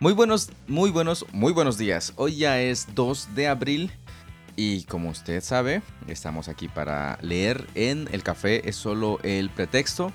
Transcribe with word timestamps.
Muy 0.00 0.12
buenos, 0.12 0.50
muy 0.66 0.90
buenos, 0.90 1.24
muy 1.32 1.52
buenos 1.52 1.78
días. 1.78 2.12
Hoy 2.16 2.36
ya 2.36 2.60
es 2.60 2.86
2 2.94 3.34
de 3.34 3.48
abril 3.48 3.90
y 4.56 4.84
como 4.84 5.10
usted 5.10 5.42
sabe, 5.42 5.82
estamos 6.06 6.48
aquí 6.48 6.68
para 6.68 7.18
leer 7.22 7.66
en 7.74 8.08
El 8.12 8.22
Café 8.22 8.68
es 8.68 8.76
solo 8.76 9.18
el 9.22 9.50
pretexto. 9.50 10.12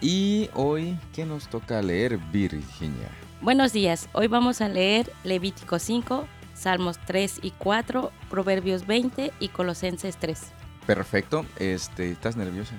Y 0.00 0.50
hoy, 0.54 0.98
¿qué 1.14 1.24
nos 1.24 1.48
toca 1.48 1.80
leer, 1.80 2.18
Virginia? 2.32 3.08
Buenos 3.40 3.72
días, 3.72 4.08
hoy 4.12 4.26
vamos 4.26 4.60
a 4.60 4.68
leer 4.68 5.12
Levítico 5.24 5.78
5, 5.78 6.26
Salmos 6.54 6.98
3 7.06 7.40
y 7.42 7.52
4, 7.52 8.12
Proverbios 8.28 8.86
20 8.86 9.32
y 9.38 9.48
Colosenses 9.48 10.16
3. 10.16 10.40
Perfecto, 10.86 11.46
este, 11.58 12.10
¿estás 12.10 12.36
nerviosa? 12.36 12.74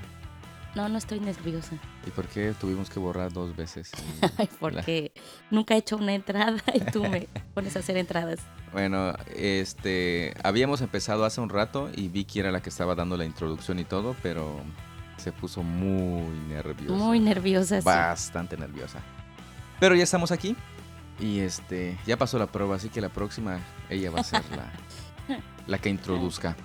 No, 0.76 0.90
no 0.90 0.98
estoy 0.98 1.20
nerviosa. 1.20 1.76
¿Y 2.06 2.10
por 2.10 2.28
qué 2.28 2.54
tuvimos 2.60 2.90
que 2.90 3.00
borrar 3.00 3.32
dos 3.32 3.56
veces? 3.56 3.92
Porque 4.60 5.12
nunca 5.52 5.76
he 5.76 5.78
hecho 5.78 5.98
una 5.98 6.14
entrada 6.14 6.62
y 6.74 6.80
tú 6.80 7.04
me 7.04 7.28
pones 7.54 7.76
a 7.76 7.80
hacer 7.80 7.98
entradas. 7.98 8.40
Bueno, 8.72 9.14
este, 9.36 10.34
habíamos 10.44 10.82
empezado 10.82 11.26
hace 11.26 11.42
un 11.42 11.50
rato 11.50 11.92
y 11.96 12.08
Vicky 12.08 12.40
era 12.40 12.52
la 12.52 12.62
que 12.62 12.70
estaba 12.70 12.96
dando 12.96 13.18
la 13.18 13.26
introducción 13.26 13.78
y 13.78 13.84
todo, 13.86 14.16
pero 14.24 14.62
se 15.18 15.32
puso 15.32 15.62
muy 15.62 16.28
nerviosa. 16.48 16.96
Muy 16.96 17.20
nerviosa, 17.20 17.80
sí. 17.80 17.86
Bastante 17.86 18.58
nerviosa. 18.58 19.00
Pero 19.80 19.94
ya 19.94 20.04
estamos 20.04 20.32
aquí 20.32 20.56
y 21.20 21.40
este, 21.40 22.00
ya 22.08 22.18
pasó 22.18 22.40
la 22.40 22.48
prueba, 22.48 22.78
así 22.78 22.90
que 22.90 23.00
la 23.00 23.10
próxima 23.10 23.60
ella 23.90 24.10
va 24.10 24.22
a 24.22 24.24
ser 24.24 24.42
la, 24.50 25.38
la 25.68 25.78
que 25.78 25.90
introduzca. 25.90 26.56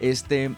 Este, 0.00 0.54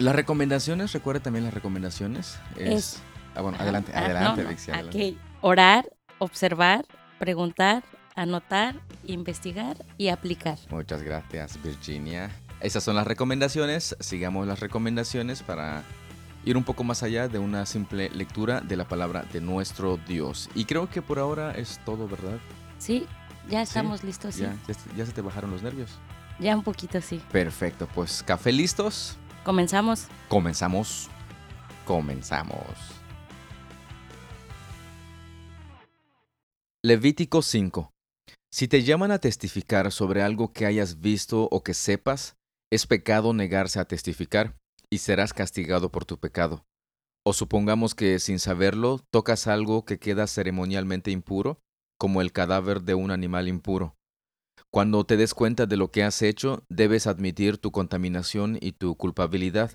las 0.00 0.14
recomendaciones, 0.14 0.92
recuerda 0.92 1.20
también 1.20 1.44
las 1.44 1.54
recomendaciones. 1.54 2.38
Es, 2.56 3.00
ah, 3.34 3.42
bueno, 3.42 3.58
adelante, 3.60 3.92
Ah, 3.94 4.06
adelante, 4.06 4.42
no, 4.42 4.50
no. 4.50 4.56
Adelante. 4.74 5.16
Orar, 5.42 5.90
observar, 6.18 6.84
preguntar, 7.18 7.84
anotar, 8.16 8.80
investigar 9.06 9.76
y 9.98 10.08
aplicar. 10.08 10.58
Muchas 10.70 11.02
gracias, 11.02 11.62
Virginia. 11.62 12.30
Esas 12.60 12.82
son 12.82 12.96
las 12.96 13.06
recomendaciones. 13.06 13.96
Sigamos 14.00 14.46
las 14.46 14.60
recomendaciones 14.60 15.42
para 15.42 15.82
ir 16.44 16.56
un 16.56 16.64
poco 16.64 16.82
más 16.84 17.02
allá 17.02 17.28
de 17.28 17.38
una 17.38 17.66
simple 17.66 18.10
lectura 18.10 18.60
de 18.60 18.76
la 18.76 18.88
palabra 18.88 19.24
de 19.32 19.40
nuestro 19.40 19.98
Dios. 19.98 20.48
Y 20.54 20.64
creo 20.64 20.88
que 20.88 21.02
por 21.02 21.18
ahora 21.18 21.52
es 21.52 21.78
todo, 21.84 22.08
¿verdad? 22.08 22.38
Sí, 22.78 23.06
ya 23.50 23.62
estamos 23.62 24.02
listos, 24.02 24.34
sí. 24.34 24.42
Ya, 24.42 24.56
ya, 24.66 24.74
ya 24.96 25.06
se 25.06 25.12
te 25.12 25.20
bajaron 25.20 25.50
los 25.50 25.62
nervios. 25.62 25.90
Ya 26.38 26.56
un 26.56 26.62
poquito, 26.62 27.00
sí. 27.02 27.20
Perfecto, 27.30 27.86
pues 27.94 28.22
café 28.22 28.52
listos. 28.52 29.18
Comenzamos. 29.44 30.06
Comenzamos. 30.28 31.08
Comenzamos. 31.86 32.60
Levítico 36.82 37.40
5. 37.40 37.90
Si 38.52 38.68
te 38.68 38.82
llaman 38.82 39.12
a 39.12 39.18
testificar 39.18 39.90
sobre 39.92 40.22
algo 40.22 40.52
que 40.52 40.66
hayas 40.66 41.00
visto 41.00 41.48
o 41.50 41.62
que 41.62 41.72
sepas, 41.72 42.36
es 42.70 42.86
pecado 42.86 43.32
negarse 43.32 43.80
a 43.80 43.86
testificar, 43.86 44.56
y 44.90 44.98
serás 44.98 45.32
castigado 45.32 45.90
por 45.90 46.04
tu 46.04 46.18
pecado. 46.18 46.64
O 47.24 47.32
supongamos 47.32 47.94
que 47.94 48.18
sin 48.18 48.38
saberlo 48.38 49.00
tocas 49.10 49.46
algo 49.46 49.84
que 49.84 49.98
queda 49.98 50.26
ceremonialmente 50.26 51.10
impuro, 51.10 51.60
como 51.98 52.20
el 52.20 52.32
cadáver 52.32 52.82
de 52.82 52.94
un 52.94 53.10
animal 53.10 53.48
impuro. 53.48 53.96
Cuando 54.72 55.04
te 55.04 55.16
des 55.16 55.34
cuenta 55.34 55.66
de 55.66 55.76
lo 55.76 55.90
que 55.90 56.04
has 56.04 56.22
hecho, 56.22 56.62
debes 56.68 57.08
admitir 57.08 57.58
tu 57.58 57.72
contaminación 57.72 58.56
y 58.60 58.70
tu 58.70 58.94
culpabilidad. 58.94 59.72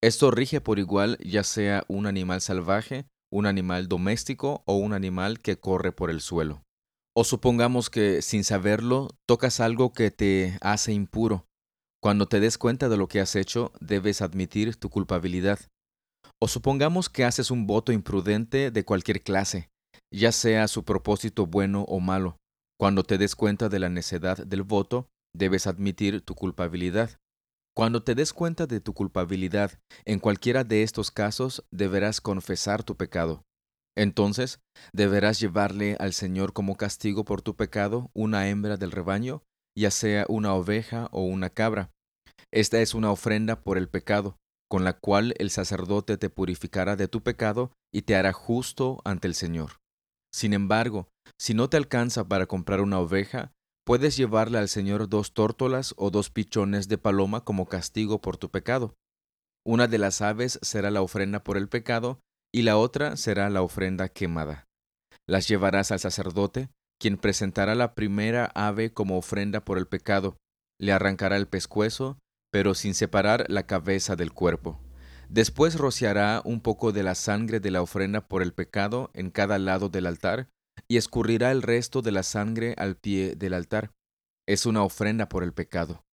Esto 0.00 0.30
rige 0.30 0.60
por 0.60 0.78
igual 0.78 1.18
ya 1.18 1.42
sea 1.42 1.84
un 1.88 2.06
animal 2.06 2.40
salvaje, 2.40 3.06
un 3.32 3.46
animal 3.46 3.88
doméstico 3.88 4.62
o 4.64 4.76
un 4.76 4.92
animal 4.92 5.40
que 5.40 5.58
corre 5.58 5.90
por 5.90 6.08
el 6.08 6.20
suelo. 6.20 6.62
O 7.16 7.24
supongamos 7.24 7.90
que, 7.90 8.22
sin 8.22 8.44
saberlo, 8.44 9.08
tocas 9.26 9.58
algo 9.58 9.92
que 9.92 10.12
te 10.12 10.56
hace 10.60 10.92
impuro. 10.92 11.44
Cuando 12.00 12.26
te 12.26 12.38
des 12.38 12.58
cuenta 12.58 12.88
de 12.88 12.96
lo 12.96 13.08
que 13.08 13.20
has 13.20 13.34
hecho, 13.34 13.72
debes 13.80 14.22
admitir 14.22 14.76
tu 14.76 14.88
culpabilidad. 14.88 15.58
O 16.40 16.46
supongamos 16.46 17.08
que 17.08 17.24
haces 17.24 17.50
un 17.50 17.66
voto 17.66 17.90
imprudente 17.90 18.70
de 18.70 18.84
cualquier 18.84 19.24
clase, 19.24 19.68
ya 20.12 20.30
sea 20.30 20.68
su 20.68 20.84
propósito 20.84 21.46
bueno 21.46 21.82
o 21.88 21.98
malo. 21.98 22.37
Cuando 22.78 23.02
te 23.02 23.18
des 23.18 23.34
cuenta 23.34 23.68
de 23.68 23.80
la 23.80 23.88
necedad 23.88 24.38
del 24.38 24.62
voto, 24.62 25.08
debes 25.34 25.66
admitir 25.66 26.22
tu 26.22 26.36
culpabilidad. 26.36 27.18
Cuando 27.76 28.04
te 28.04 28.14
des 28.14 28.32
cuenta 28.32 28.66
de 28.66 28.80
tu 28.80 28.94
culpabilidad 28.94 29.72
en 30.04 30.20
cualquiera 30.20 30.62
de 30.62 30.84
estos 30.84 31.10
casos, 31.10 31.64
deberás 31.72 32.20
confesar 32.20 32.84
tu 32.84 32.96
pecado. 32.96 33.42
Entonces, 33.96 34.60
deberás 34.92 35.40
llevarle 35.40 35.96
al 35.98 36.12
Señor 36.12 36.52
como 36.52 36.76
castigo 36.76 37.24
por 37.24 37.42
tu 37.42 37.56
pecado 37.56 38.10
una 38.14 38.48
hembra 38.48 38.76
del 38.76 38.92
rebaño, 38.92 39.42
ya 39.76 39.90
sea 39.90 40.24
una 40.28 40.54
oveja 40.54 41.08
o 41.10 41.22
una 41.22 41.50
cabra. 41.50 41.90
Esta 42.52 42.80
es 42.80 42.94
una 42.94 43.10
ofrenda 43.10 43.60
por 43.60 43.76
el 43.76 43.88
pecado, 43.88 44.36
con 44.68 44.84
la 44.84 44.92
cual 44.92 45.34
el 45.38 45.50
sacerdote 45.50 46.16
te 46.16 46.30
purificará 46.30 46.94
de 46.94 47.08
tu 47.08 47.22
pecado 47.22 47.72
y 47.92 48.02
te 48.02 48.14
hará 48.14 48.32
justo 48.32 49.00
ante 49.04 49.26
el 49.26 49.34
Señor. 49.34 49.80
Sin 50.32 50.52
embargo, 50.52 51.08
si 51.38 51.54
no 51.54 51.68
te 51.68 51.76
alcanza 51.76 52.28
para 52.28 52.46
comprar 52.46 52.80
una 52.80 52.98
oveja, 52.98 53.52
puedes 53.84 54.16
llevarle 54.16 54.58
al 54.58 54.68
Señor 54.68 55.08
dos 55.08 55.32
tórtolas 55.32 55.94
o 55.96 56.10
dos 56.10 56.30
pichones 56.30 56.88
de 56.88 56.98
paloma 56.98 57.44
como 57.44 57.66
castigo 57.66 58.20
por 58.20 58.36
tu 58.36 58.50
pecado. 58.50 58.94
Una 59.66 59.86
de 59.86 59.98
las 59.98 60.22
aves 60.22 60.58
será 60.62 60.90
la 60.90 61.02
ofrenda 61.02 61.42
por 61.42 61.56
el 61.56 61.68
pecado 61.68 62.20
y 62.52 62.62
la 62.62 62.76
otra 62.76 63.16
será 63.16 63.50
la 63.50 63.62
ofrenda 63.62 64.08
quemada. 64.08 64.66
Las 65.26 65.48
llevarás 65.48 65.92
al 65.92 66.00
sacerdote, 66.00 66.70
quien 66.98 67.18
presentará 67.18 67.74
la 67.74 67.94
primera 67.94 68.46
ave 68.54 68.92
como 68.92 69.18
ofrenda 69.18 69.64
por 69.64 69.78
el 69.78 69.86
pecado, 69.86 70.36
le 70.80 70.92
arrancará 70.92 71.36
el 71.36 71.48
pescuezo, 71.48 72.18
pero 72.50 72.74
sin 72.74 72.94
separar 72.94 73.44
la 73.48 73.66
cabeza 73.66 74.16
del 74.16 74.32
cuerpo. 74.32 74.80
Después 75.28 75.76
rociará 75.76 76.40
un 76.44 76.60
poco 76.60 76.92
de 76.92 77.02
la 77.02 77.14
sangre 77.14 77.60
de 77.60 77.70
la 77.70 77.82
ofrenda 77.82 78.26
por 78.26 78.42
el 78.42 78.54
pecado 78.54 79.10
en 79.12 79.30
cada 79.30 79.58
lado 79.58 79.90
del 79.90 80.06
altar, 80.06 80.48
y 80.88 80.96
escurrirá 80.96 81.52
el 81.52 81.62
resto 81.62 82.02
de 82.02 82.12
la 82.12 82.22
sangre 82.22 82.74
al 82.78 82.96
pie 82.96 83.36
del 83.36 83.54
altar. 83.54 83.92
Es 84.46 84.66
una 84.66 84.82
ofrenda 84.82 85.28
por 85.28 85.44
el 85.44 85.52
pecado. 85.52 86.04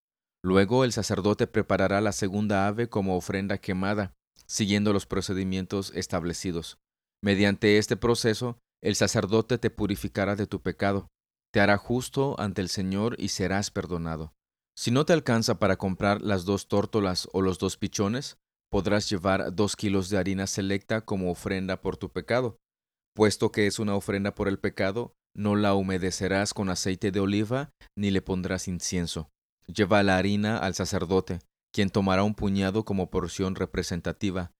Luego 0.43 0.83
el 0.83 0.91
sacerdote 0.91 1.47
preparará 1.47 2.01
la 2.01 2.11
segunda 2.11 2.67
ave 2.67 2.89
como 2.89 3.15
ofrenda 3.15 3.57
quemada, 3.57 4.13
siguiendo 4.45 4.93
los 4.93 5.05
procedimientos 5.05 5.91
establecidos. 5.95 6.77
Mediante 7.23 7.77
este 7.77 7.95
proceso, 7.95 8.59
el 8.83 8.95
sacerdote 8.95 9.57
te 9.57 9.71
purificará 9.71 10.35
de 10.35 10.45
tu 10.45 10.61
pecado, 10.61 11.07
te 11.51 11.61
hará 11.61 11.77
justo 11.77 12.35
ante 12.37 12.61
el 12.61 12.69
Señor 12.69 13.15
y 13.17 13.29
serás 13.29 13.71
perdonado. 13.71 14.33
Si 14.77 14.91
no 14.91 15.05
te 15.05 15.13
alcanza 15.13 15.57
para 15.57 15.77
comprar 15.77 16.21
las 16.21 16.43
dos 16.43 16.67
tórtolas 16.67 17.29
o 17.31 17.41
los 17.41 17.57
dos 17.57 17.77
pichones, 17.77 18.37
podrás 18.69 19.09
llevar 19.09 19.55
dos 19.55 19.77
kilos 19.77 20.09
de 20.09 20.17
harina 20.17 20.47
selecta 20.47 21.01
como 21.01 21.31
ofrenda 21.31 21.81
por 21.81 21.95
tu 21.95 22.11
pecado. 22.11 22.57
Puesto 23.15 23.51
que 23.51 23.65
es 23.65 23.79
una 23.79 23.95
ofrenda 23.95 24.35
por 24.35 24.49
el 24.49 24.59
pecado, 24.59 25.13
no 25.33 25.55
la 25.55 25.73
humedecerás 25.73 26.53
con 26.53 26.69
aceite 26.69 27.11
de 27.11 27.21
oliva 27.21 27.71
ni 27.97 28.11
le 28.11 28.21
pondrás 28.21 28.67
incienso. 28.67 29.29
Lleva 29.67 30.03
la 30.03 30.17
harina 30.17 30.57
al 30.57 30.75
sacerdote, 30.75 31.39
quien 31.73 31.89
tomará 31.89 32.23
un 32.23 32.35
puñado 32.35 32.83
como 32.83 33.09
porción 33.09 33.55
representativa. 33.55 34.51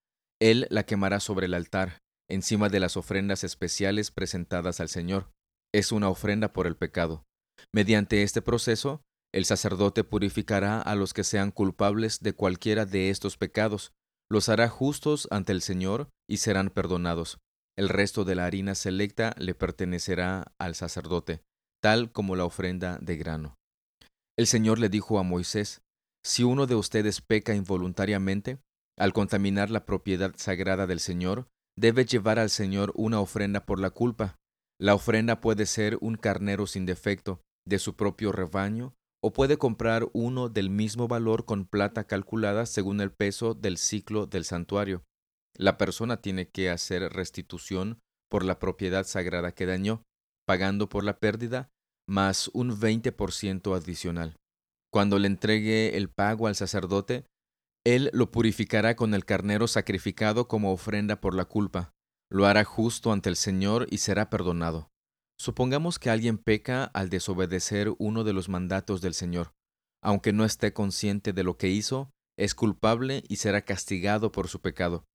Él 0.41 0.67
la 0.69 0.85
quemará 0.85 1.19
sobre 1.19 1.47
el 1.47 1.53
altar, 1.53 1.99
encima 2.29 2.69
de 2.69 2.79
las 2.79 2.95
ofrendas 2.95 3.43
especiales 3.43 4.11
presentadas 4.11 4.79
al 4.79 4.89
Señor. 4.89 5.29
Es 5.73 5.91
una 5.91 6.09
ofrenda 6.09 6.53
por 6.53 6.65
el 6.65 6.77
pecado. 6.77 7.25
Mediante 7.73 8.23
este 8.23 8.41
proceso, 8.41 9.01
el 9.33 9.43
sacerdote 9.43 10.05
purificará 10.05 10.81
a 10.81 10.95
los 10.95 11.13
que 11.13 11.25
sean 11.25 11.51
culpables 11.51 12.21
de 12.21 12.33
cualquiera 12.33 12.85
de 12.85 13.09
estos 13.09 13.35
pecados, 13.35 13.91
los 14.29 14.47
hará 14.47 14.69
justos 14.69 15.27
ante 15.29 15.51
el 15.51 15.61
Señor 15.61 16.09
y 16.27 16.37
serán 16.37 16.69
perdonados. 16.69 17.37
El 17.77 17.89
resto 17.89 18.23
de 18.23 18.35
la 18.35 18.45
harina 18.45 18.73
selecta 18.73 19.35
le 19.37 19.53
pertenecerá 19.53 20.53
al 20.57 20.75
sacerdote, 20.75 21.41
tal 21.81 22.11
como 22.11 22.35
la 22.35 22.45
ofrenda 22.45 22.97
de 23.01 23.17
grano. 23.17 23.57
El 24.37 24.47
Señor 24.47 24.79
le 24.79 24.89
dijo 24.89 25.19
a 25.19 25.23
Moisés, 25.23 25.81
Si 26.23 26.43
uno 26.43 26.67
de 26.67 26.75
ustedes 26.75 27.21
peca 27.21 27.53
involuntariamente, 27.53 28.59
al 28.97 29.11
contaminar 29.11 29.69
la 29.69 29.85
propiedad 29.85 30.33
sagrada 30.37 30.87
del 30.87 30.99
Señor, 30.99 31.47
debe 31.77 32.05
llevar 32.05 32.39
al 32.39 32.49
Señor 32.49 32.93
una 32.95 33.19
ofrenda 33.19 33.65
por 33.65 33.79
la 33.79 33.89
culpa. 33.89 34.37
La 34.79 34.95
ofrenda 34.95 35.41
puede 35.41 35.65
ser 35.65 35.97
un 36.01 36.15
carnero 36.15 36.67
sin 36.67 36.85
defecto, 36.85 37.41
de 37.67 37.79
su 37.79 37.95
propio 37.95 38.31
rebaño, 38.31 38.93
o 39.21 39.33
puede 39.33 39.57
comprar 39.57 40.07
uno 40.13 40.49
del 40.49 40.69
mismo 40.69 41.07
valor 41.07 41.45
con 41.45 41.65
plata 41.65 42.05
calculada 42.05 42.65
según 42.65 43.01
el 43.01 43.11
peso 43.11 43.53
del 43.53 43.77
ciclo 43.77 44.27
del 44.27 44.45
santuario. 44.45 45.03
La 45.57 45.77
persona 45.77 46.21
tiene 46.21 46.49
que 46.49 46.69
hacer 46.69 47.01
restitución 47.13 47.99
por 48.29 48.43
la 48.43 48.59
propiedad 48.59 49.05
sagrada 49.05 49.53
que 49.53 49.65
dañó, 49.65 50.03
pagando 50.45 50.89
por 50.89 51.03
la 51.03 51.19
pérdida 51.19 51.69
más 52.07 52.49
un 52.53 52.79
20% 52.79 53.75
adicional. 53.75 54.35
Cuando 54.91 55.19
le 55.19 55.27
entregue 55.27 55.97
el 55.97 56.09
pago 56.09 56.47
al 56.47 56.55
sacerdote, 56.55 57.25
él 57.85 58.09
lo 58.13 58.31
purificará 58.31 58.95
con 58.95 59.13
el 59.13 59.25
carnero 59.25 59.67
sacrificado 59.67 60.47
como 60.47 60.71
ofrenda 60.71 61.21
por 61.21 61.35
la 61.35 61.45
culpa, 61.45 61.93
lo 62.31 62.45
hará 62.45 62.63
justo 62.63 63.11
ante 63.11 63.29
el 63.29 63.35
Señor 63.35 63.87
y 63.89 63.99
será 63.99 64.29
perdonado. 64.29 64.89
Supongamos 65.37 65.99
que 65.99 66.09
alguien 66.09 66.37
peca 66.37 66.85
al 66.85 67.09
desobedecer 67.09 67.93
uno 67.97 68.23
de 68.23 68.33
los 68.33 68.49
mandatos 68.49 69.01
del 69.01 69.13
Señor. 69.13 69.53
Aunque 70.01 70.33
no 70.33 70.45
esté 70.45 70.73
consciente 70.73 71.33
de 71.33 71.43
lo 71.43 71.57
que 71.57 71.69
hizo, 71.69 72.11
es 72.37 72.55
culpable 72.55 73.23
y 73.27 73.37
será 73.37 73.61
castigado 73.63 74.31
por 74.31 74.47
su 74.47 74.61
pecado. 74.61 75.05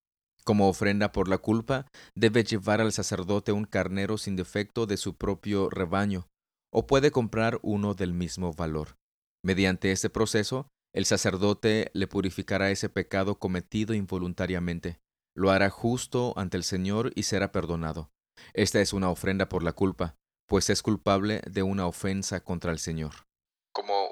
Como 0.44 0.68
ofrenda 0.68 1.12
por 1.12 1.28
la 1.28 1.38
culpa, 1.38 1.86
debe 2.14 2.44
llevar 2.44 2.80
al 2.80 2.92
sacerdote 2.92 3.52
un 3.52 3.64
carnero 3.64 4.18
sin 4.18 4.36
defecto 4.36 4.86
de 4.86 4.96
su 4.96 5.14
propio 5.14 5.70
rebaño, 5.70 6.26
o 6.72 6.86
puede 6.86 7.10
comprar 7.10 7.58
uno 7.62 7.94
del 7.94 8.12
mismo 8.12 8.52
valor. 8.52 8.96
Mediante 9.44 9.92
este 9.92 10.10
proceso, 10.10 10.68
el 10.94 11.04
sacerdote 11.04 11.90
le 11.94 12.06
purificará 12.06 12.70
ese 12.70 12.88
pecado 12.88 13.38
cometido 13.38 13.94
involuntariamente, 13.94 14.98
lo 15.36 15.50
hará 15.50 15.70
justo 15.70 16.34
ante 16.36 16.56
el 16.56 16.64
Señor 16.64 17.12
y 17.14 17.24
será 17.24 17.52
perdonado. 17.52 18.10
Esta 18.54 18.80
es 18.80 18.92
una 18.92 19.10
ofrenda 19.10 19.48
por 19.48 19.62
la 19.62 19.72
culpa, 19.72 20.16
pues 20.48 20.70
es 20.70 20.82
culpable 20.82 21.42
de 21.48 21.62
una 21.62 21.86
ofensa 21.86 22.40
contra 22.40 22.72
el 22.72 22.78
Señor. 22.78 23.29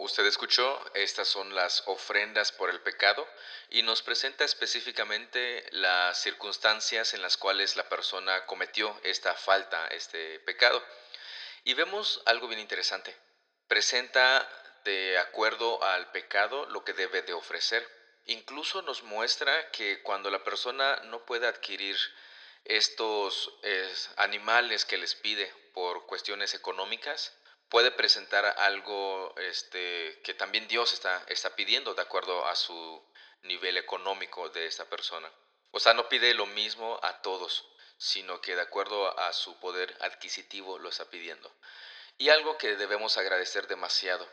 Usted 0.08 0.24
escuchó, 0.24 0.82
estas 0.94 1.28
son 1.28 1.54
las 1.54 1.82
ofrendas 1.84 2.50
por 2.50 2.70
el 2.70 2.80
pecado 2.80 3.28
y 3.68 3.82
nos 3.82 4.00
presenta 4.00 4.42
específicamente 4.42 5.66
las 5.70 6.22
circunstancias 6.22 7.12
en 7.12 7.20
las 7.20 7.36
cuales 7.36 7.76
la 7.76 7.90
persona 7.90 8.46
cometió 8.46 8.98
esta 9.04 9.34
falta, 9.34 9.86
este 9.88 10.40
pecado. 10.40 10.82
Y 11.62 11.74
vemos 11.74 12.22
algo 12.24 12.48
bien 12.48 12.58
interesante. 12.58 13.14
Presenta 13.66 14.48
de 14.84 15.18
acuerdo 15.18 15.84
al 15.84 16.10
pecado 16.10 16.64
lo 16.70 16.86
que 16.86 16.94
debe 16.94 17.20
de 17.20 17.34
ofrecer. 17.34 17.86
Incluso 18.24 18.80
nos 18.80 19.02
muestra 19.02 19.70
que 19.72 20.00
cuando 20.00 20.30
la 20.30 20.42
persona 20.42 21.02
no 21.04 21.26
puede 21.26 21.46
adquirir 21.46 21.98
estos 22.64 23.52
animales 24.16 24.86
que 24.86 24.96
les 24.96 25.14
pide 25.14 25.52
por 25.74 26.06
cuestiones 26.06 26.54
económicas, 26.54 27.34
puede 27.68 27.90
presentar 27.90 28.44
algo 28.58 29.34
este, 29.38 30.20
que 30.22 30.34
también 30.34 30.68
Dios 30.68 30.92
está, 30.92 31.24
está 31.28 31.54
pidiendo 31.54 31.94
de 31.94 32.02
acuerdo 32.02 32.46
a 32.46 32.56
su 32.56 33.02
nivel 33.42 33.76
económico 33.76 34.48
de 34.48 34.66
esta 34.66 34.86
persona. 34.86 35.30
O 35.70 35.80
sea, 35.80 35.94
no 35.94 36.08
pide 36.08 36.34
lo 36.34 36.46
mismo 36.46 36.98
a 37.02 37.20
todos, 37.20 37.66
sino 37.98 38.40
que 38.40 38.54
de 38.56 38.62
acuerdo 38.62 39.18
a 39.18 39.32
su 39.32 39.58
poder 39.60 39.96
adquisitivo 40.00 40.78
lo 40.78 40.88
está 40.88 41.10
pidiendo. 41.10 41.52
Y 42.16 42.30
algo 42.30 42.56
que 42.58 42.76
debemos 42.76 43.18
agradecer 43.18 43.66
demasiado 43.66 44.28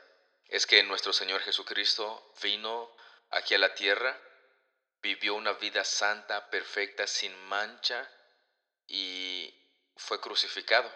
es 0.48 0.66
que 0.66 0.84
nuestro 0.84 1.14
Señor 1.14 1.42
Jesucristo 1.42 2.32
vino 2.42 2.90
aquí 3.32 3.56
a 3.56 3.60
la 3.60 3.74
tierra, 3.74 4.20
vivió 5.02 5.36
una 5.36 5.54
vida 5.54 5.84
santa, 5.84 6.50
perfecta, 6.50 7.06
sin 7.06 7.36
mancha 7.48 8.10
y 8.88 9.54
fue 9.96 10.20
crucificado. 10.22 10.92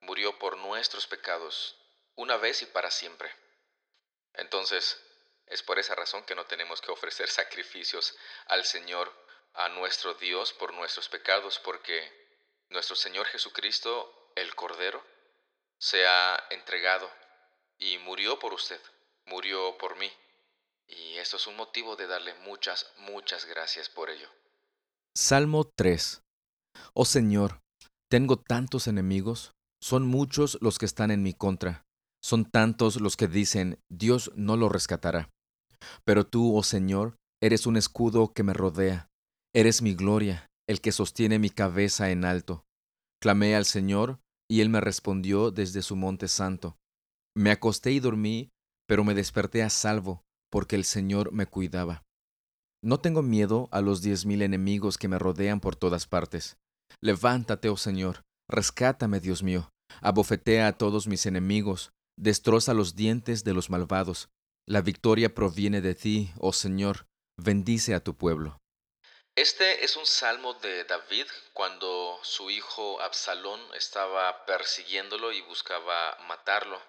Murió 0.00 0.38
por 0.38 0.56
nuestros 0.56 1.06
pecados, 1.06 1.76
una 2.16 2.36
vez 2.36 2.62
y 2.62 2.66
para 2.66 2.90
siempre. 2.90 3.30
Entonces, 4.34 5.00
es 5.46 5.62
por 5.62 5.78
esa 5.78 5.94
razón 5.94 6.24
que 6.24 6.34
no 6.34 6.46
tenemos 6.46 6.80
que 6.80 6.90
ofrecer 6.90 7.28
sacrificios 7.30 8.16
al 8.46 8.64
Señor, 8.64 9.12
a 9.54 9.68
nuestro 9.68 10.14
Dios, 10.14 10.52
por 10.52 10.72
nuestros 10.74 11.08
pecados, 11.08 11.58
porque 11.58 12.10
nuestro 12.68 12.94
Señor 12.96 13.26
Jesucristo, 13.26 14.32
el 14.36 14.54
Cordero, 14.54 15.04
se 15.78 16.06
ha 16.06 16.46
entregado 16.50 17.10
y 17.78 17.98
murió 17.98 18.38
por 18.38 18.52
usted, 18.52 18.80
murió 19.24 19.76
por 19.78 19.96
mí. 19.96 20.12
Y 20.86 21.18
esto 21.18 21.36
es 21.36 21.46
un 21.46 21.56
motivo 21.56 21.96
de 21.96 22.06
darle 22.06 22.34
muchas, 22.34 22.92
muchas 22.98 23.44
gracias 23.44 23.88
por 23.88 24.10
ello. 24.10 24.28
Salmo 25.16 25.64
3 25.76 26.22
Oh 26.94 27.04
Señor, 27.04 27.60
tengo 28.08 28.36
tantos 28.36 28.86
enemigos, 28.86 29.52
son 29.82 30.06
muchos 30.06 30.58
los 30.60 30.78
que 30.78 30.86
están 30.86 31.10
en 31.10 31.22
mi 31.22 31.32
contra, 31.32 31.84
son 32.22 32.44
tantos 32.44 33.00
los 33.00 33.16
que 33.16 33.28
dicen, 33.28 33.78
Dios 33.88 34.30
no 34.36 34.56
lo 34.56 34.68
rescatará. 34.68 35.30
Pero 36.04 36.26
tú, 36.26 36.56
oh 36.56 36.62
Señor, 36.62 37.16
eres 37.42 37.66
un 37.66 37.76
escudo 37.76 38.32
que 38.32 38.42
me 38.42 38.52
rodea, 38.52 39.08
eres 39.54 39.80
mi 39.82 39.94
gloria, 39.94 40.46
el 40.68 40.80
que 40.80 40.92
sostiene 40.92 41.38
mi 41.38 41.50
cabeza 41.50 42.10
en 42.10 42.24
alto. 42.24 42.64
Clamé 43.20 43.56
al 43.56 43.64
Señor, 43.64 44.20
y 44.48 44.60
él 44.60 44.68
me 44.68 44.80
respondió 44.80 45.50
desde 45.50 45.82
su 45.82 45.96
monte 45.96 46.28
santo. 46.28 46.76
Me 47.36 47.50
acosté 47.50 47.92
y 47.92 48.00
dormí, 48.00 48.50
pero 48.86 49.04
me 49.04 49.14
desperté 49.14 49.62
a 49.62 49.70
salvo, 49.70 50.22
porque 50.50 50.76
el 50.76 50.84
Señor 50.84 51.32
me 51.32 51.46
cuidaba. 51.46 52.02
No 52.82 52.98
tengo 52.98 53.22
miedo 53.22 53.68
a 53.72 53.80
los 53.80 54.02
diez 54.02 54.26
mil 54.26 54.42
enemigos 54.42 54.98
que 54.98 55.08
me 55.08 55.18
rodean 55.18 55.60
por 55.60 55.76
todas 55.76 56.06
partes. 56.06 56.56
Levántate, 57.00 57.68
oh 57.68 57.76
Señor, 57.76 58.22
rescátame, 58.50 59.20
Dios 59.20 59.42
mío, 59.42 59.70
abofetea 60.02 60.66
a 60.66 60.72
todos 60.76 61.06
mis 61.06 61.26
enemigos, 61.26 61.92
destroza 62.16 62.74
los 62.74 62.94
dientes 62.94 63.44
de 63.44 63.54
los 63.54 63.70
malvados. 63.70 64.28
La 64.66 64.82
victoria 64.82 65.34
proviene 65.34 65.80
de 65.80 65.94
ti, 65.94 66.32
oh 66.38 66.52
Señor, 66.52 67.06
bendice 67.36 67.94
a 67.94 68.00
tu 68.00 68.16
pueblo. 68.16 68.60
Este 69.36 69.84
es 69.84 69.96
un 69.96 70.06
salmo 70.06 70.54
de 70.54 70.84
David 70.84 71.26
cuando 71.54 72.18
su 72.22 72.50
hijo 72.50 73.00
Absalón 73.00 73.60
estaba 73.74 74.44
persiguiéndolo 74.44 75.32
y 75.32 75.40
buscaba 75.42 76.18
matarlo. 76.26 76.80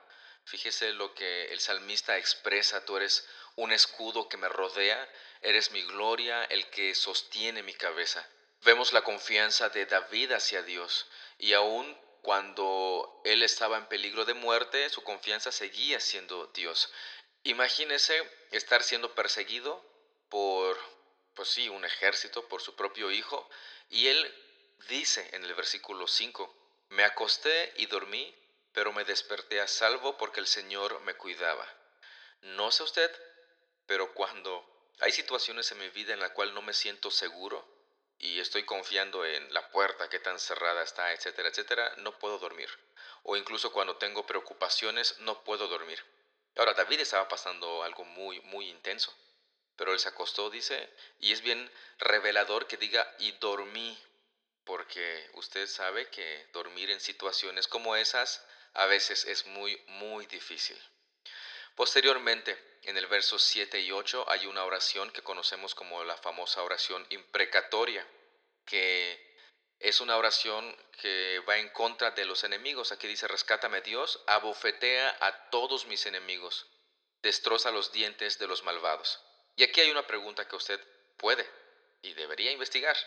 Fíjese 0.44 0.92
lo 0.94 1.14
que 1.14 1.46
el 1.54 1.60
salmista 1.60 2.18
expresa, 2.18 2.84
tú 2.84 2.98
eres 2.98 3.26
un 3.56 3.72
escudo 3.72 4.28
que 4.28 4.38
me 4.38 4.50
rodea, 4.50 5.08
eres 5.42 5.72
mi 5.72 5.82
gloria, 5.84 6.44
el 6.46 6.70
que 6.72 6.96
sostiene 6.96 7.64
mi 7.64 7.74
cabeza. 7.74 8.28
Vemos 8.64 8.94
la 8.94 9.04
confianza 9.04 9.70
de 9.70 9.86
David 9.86 10.34
hacia 10.34 10.62
Dios 10.64 11.08
y 11.38 11.54
aun 11.54 11.98
cuando 12.22 13.22
él 13.26 13.42
estaba 13.42 13.78
en 13.78 13.88
peligro 13.88 14.26
de 14.26 14.36
muerte, 14.36 14.90
su 14.90 15.04
confianza 15.04 15.52
seguía 15.52 16.00
siendo 16.00 16.48
Dios. 16.48 16.92
Imagínese 17.44 18.22
estar 18.52 18.84
siendo 18.84 19.16
perseguido 19.16 19.84
por, 20.30 20.78
pues 21.34 21.50
sí, 21.50 21.70
un 21.70 21.84
ejército, 21.86 22.48
por 22.48 22.62
su 22.62 22.76
propio 22.76 23.10
hijo, 23.10 23.50
y 23.90 24.08
él 24.08 24.78
dice 24.90 25.28
en 25.34 25.44
el 25.44 25.56
versículo 25.56 26.08
5, 26.08 26.86
me 26.90 27.04
acosté 27.04 27.74
y 27.78 27.88
dormí 27.88 28.36
pero 28.74 28.94
me 28.94 29.04
desperté 29.04 29.60
a 29.60 29.68
salvo 29.68 30.18
porque 30.18 30.40
el 30.40 30.48
Señor 30.48 31.02
me 31.02 31.16
cuidaba. 31.16 31.68
No 32.42 32.72
sé 32.72 32.84
usted, 32.84 33.12
pero 33.86 34.14
cuando 34.14 34.66
hay 35.00 35.12
situaciones 35.12 35.72
en 35.72 35.80
mi 35.80 35.90
vida 35.90 36.14
en 36.14 36.20
la 36.20 36.34
cual 36.34 36.54
no 36.54 36.62
me 36.62 36.74
siento 36.74 37.12
seguro 37.12 37.68
y 38.22 38.40
estoy 38.40 38.64
confiando 38.64 39.26
en 39.26 39.52
la 39.52 39.68
puerta 39.72 40.08
que 40.08 40.20
tan 40.20 40.40
cerrada 40.40 40.84
está, 40.84 41.12
etcétera, 41.12 41.50
etcétera, 41.50 41.96
no 41.98 42.18
puedo 42.20 42.38
dormir. 42.38 42.70
O 43.24 43.36
incluso 43.36 43.72
cuando 43.72 43.98
tengo 43.98 44.26
preocupaciones, 44.28 45.18
no 45.20 45.44
puedo 45.44 45.68
dormir. 45.68 46.04
Ahora, 46.56 46.74
David 46.74 47.00
estaba 47.00 47.28
pasando 47.28 47.82
algo 47.82 48.06
muy, 48.06 48.40
muy 48.42 48.70
intenso, 48.70 49.12
pero 49.76 49.92
él 49.92 50.00
se 50.00 50.10
acostó, 50.10 50.52
dice, 50.52 50.88
y 51.20 51.32
es 51.32 51.42
bien 51.42 51.72
revelador 51.98 52.68
que 52.68 52.78
diga, 52.78 53.12
y 53.18 53.32
dormí, 53.34 53.98
porque 54.66 55.30
usted 55.34 55.66
sabe 55.68 56.08
que 56.10 56.48
dormir 56.54 56.92
en 56.92 57.00
situaciones 57.00 57.68
como 57.68 57.96
esas 57.96 58.46
a 58.74 58.86
veces 58.86 59.26
es 59.26 59.48
muy, 59.48 59.82
muy 59.88 60.28
difícil. 60.28 60.80
Posteriormente, 61.76 62.80
en 62.84 62.98
el 62.98 63.08
verso 63.08 63.38
7 63.38 63.80
y 63.80 63.92
8 63.92 64.26
hay 64.28 64.46
una 64.46 64.66
oración 64.66 65.12
que 65.12 65.22
conocemos 65.22 65.76
como 65.76 66.04
la 66.04 66.18
famosa 66.18 66.64
oración 66.64 67.06
imprecatoria, 67.10 68.06
que 68.66 69.32
es 69.80 70.00
una 70.00 70.18
oración 70.18 70.76
que 71.02 71.40
va 71.48 71.58
en 71.58 71.70
contra 71.70 72.12
de 72.12 72.26
los 72.26 72.44
enemigos. 72.44 72.92
Aquí 72.92 73.08
dice, 73.08 73.28
rescátame 73.28 73.82
Dios, 73.82 74.22
abofetea 74.28 75.18
a 75.20 75.50
todos 75.50 75.88
mis 75.88 76.06
enemigos, 76.06 76.68
destroza 77.22 77.72
los 77.72 77.92
dientes 77.92 78.38
de 78.38 78.48
los 78.48 78.64
malvados. 78.64 79.20
Y 79.56 79.64
aquí 79.64 79.82
hay 79.82 79.92
una 79.92 80.06
pregunta 80.06 80.48
que 80.48 80.56
usted 80.56 80.80
puede 81.18 81.50
y 82.02 82.14
debería 82.14 82.52
investigar. 82.52 82.98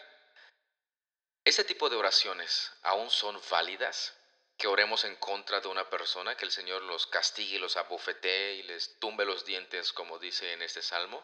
¿Ese 1.45 1.65
tipo 1.65 1.91
de 1.91 1.97
oraciones 1.97 2.73
aún 2.83 3.11
son 3.11 3.41
válidas? 3.51 4.17
Que 4.57 4.67
oremos 4.67 5.05
en 5.05 5.17
contra 5.17 5.61
de 5.61 5.69
una 5.69 5.89
persona, 5.91 6.37
que 6.37 6.45
el 6.45 6.51
Señor 6.51 6.83
los 6.83 7.07
castigue, 7.07 7.59
los 7.59 7.77
abofetee 7.77 8.57
y 8.57 8.63
les 8.65 8.99
tumbe 8.99 9.25
los 9.25 9.45
dientes, 9.45 9.93
como 9.93 10.19
dice 10.19 10.53
en 10.53 10.63
este 10.63 10.83
salmo? 10.83 11.21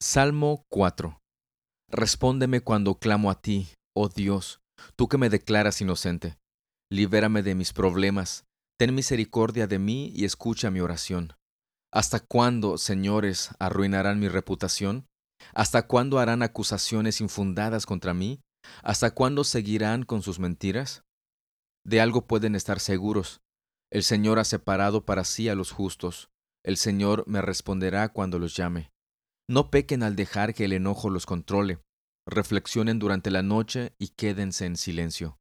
Salmo 0.00 0.64
4. 0.68 1.18
Respóndeme 1.88 2.60
cuando 2.60 2.98
clamo 2.98 3.30
a 3.30 3.40
ti, 3.40 3.68
oh 3.94 4.08
Dios, 4.08 4.60
tú 4.96 5.08
que 5.08 5.18
me 5.18 5.28
declaras 5.28 5.80
inocente. 5.80 6.38
Libérame 6.90 7.42
de 7.42 7.54
mis 7.54 7.72
problemas, 7.72 8.44
ten 8.78 8.94
misericordia 8.94 9.66
de 9.66 9.78
mí 9.78 10.12
y 10.14 10.24
escucha 10.24 10.70
mi 10.70 10.80
oración. 10.80 11.34
¿Hasta 11.92 12.20
cuándo, 12.20 12.78
señores, 12.78 13.50
arruinarán 13.58 14.18
mi 14.18 14.28
reputación? 14.28 15.06
¿Hasta 15.54 15.86
cuándo 15.86 16.18
harán 16.18 16.42
acusaciones 16.42 17.20
infundadas 17.20 17.84
contra 17.84 18.14
mí? 18.14 18.40
¿Hasta 18.82 19.10
cuándo 19.10 19.44
seguirán 19.44 20.04
con 20.04 20.22
sus 20.22 20.38
mentiras? 20.38 21.02
De 21.84 22.00
algo 22.00 22.26
pueden 22.26 22.54
estar 22.54 22.80
seguros. 22.80 23.42
El 23.90 24.02
Señor 24.02 24.38
ha 24.38 24.44
separado 24.44 25.04
para 25.04 25.24
sí 25.24 25.48
a 25.48 25.54
los 25.54 25.70
justos. 25.70 26.30
El 26.64 26.76
Señor 26.76 27.24
me 27.26 27.42
responderá 27.42 28.08
cuando 28.10 28.38
los 28.38 28.56
llame. 28.56 28.92
No 29.48 29.70
pequen 29.70 30.02
al 30.02 30.16
dejar 30.16 30.54
que 30.54 30.64
el 30.64 30.72
enojo 30.72 31.10
los 31.10 31.26
controle. 31.26 31.80
Reflexionen 32.26 32.98
durante 32.98 33.30
la 33.30 33.42
noche 33.42 33.94
y 33.98 34.08
quédense 34.10 34.66
en 34.66 34.76
silencio. 34.76 35.38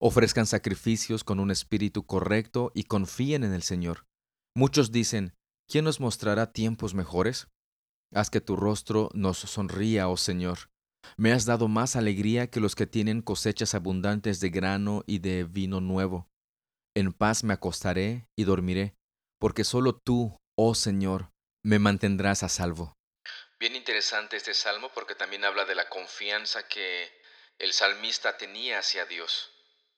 Ofrezcan 0.00 0.46
sacrificios 0.46 1.24
con 1.24 1.40
un 1.40 1.50
espíritu 1.50 2.06
correcto 2.06 2.72
y 2.74 2.84
confíen 2.84 3.44
en 3.44 3.52
el 3.52 3.62
Señor. 3.62 4.06
Muchos 4.56 4.92
dicen, 4.92 5.34
¿quién 5.68 5.84
nos 5.84 6.00
mostrará 6.00 6.52
tiempos 6.52 6.94
mejores? 6.94 7.48
Haz 8.12 8.30
que 8.30 8.40
tu 8.40 8.56
rostro 8.56 9.10
nos 9.12 9.38
sonría, 9.38 10.08
oh 10.08 10.16
Señor. 10.16 10.69
Me 11.16 11.32
has 11.32 11.44
dado 11.44 11.68
más 11.68 11.96
alegría 11.96 12.48
que 12.48 12.60
los 12.60 12.74
que 12.74 12.86
tienen 12.86 13.22
cosechas 13.22 13.74
abundantes 13.74 14.40
de 14.40 14.50
grano 14.50 15.02
y 15.06 15.18
de 15.18 15.44
vino 15.44 15.80
nuevo. 15.80 16.28
En 16.94 17.12
paz 17.12 17.44
me 17.44 17.54
acostaré 17.54 18.26
y 18.36 18.44
dormiré, 18.44 18.94
porque 19.38 19.64
solo 19.64 19.96
tú, 19.96 20.36
oh 20.56 20.74
Señor, 20.74 21.30
me 21.62 21.78
mantendrás 21.78 22.42
a 22.42 22.48
salvo. 22.48 22.94
Bien 23.58 23.76
interesante 23.76 24.36
este 24.36 24.54
salmo 24.54 24.90
porque 24.94 25.14
también 25.14 25.44
habla 25.44 25.66
de 25.66 25.74
la 25.74 25.88
confianza 25.88 26.66
que 26.66 27.12
el 27.58 27.72
salmista 27.72 28.38
tenía 28.38 28.78
hacia 28.78 29.04
Dios. 29.04 29.52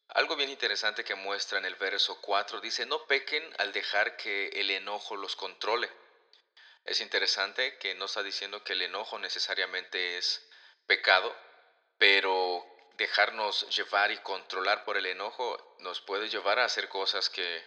Algo 0.08 0.36
bien 0.36 0.50
interesante 0.50 1.04
que 1.04 1.14
muestra 1.14 1.58
en 1.58 1.64
el 1.64 1.76
verso 1.76 2.20
4 2.20 2.60
dice, 2.60 2.84
no 2.86 3.06
pequen 3.06 3.42
al 3.58 3.72
dejar 3.72 4.16
que 4.16 4.48
el 4.48 4.70
enojo 4.70 5.16
los 5.16 5.36
controle. 5.36 5.88
Es 6.84 7.00
interesante 7.00 7.78
que 7.78 7.94
no 7.94 8.06
está 8.06 8.22
diciendo 8.22 8.64
que 8.64 8.72
el 8.72 8.82
enojo 8.82 9.18
necesariamente 9.18 10.18
es 10.18 10.42
pecado, 10.92 11.34
pero 11.96 12.66
dejarnos 12.98 13.66
llevar 13.74 14.10
y 14.10 14.18
controlar 14.18 14.84
por 14.84 14.98
el 14.98 15.06
enojo 15.06 15.76
nos 15.78 16.02
puede 16.02 16.28
llevar 16.28 16.58
a 16.58 16.66
hacer 16.66 16.90
cosas 16.90 17.30
que 17.30 17.64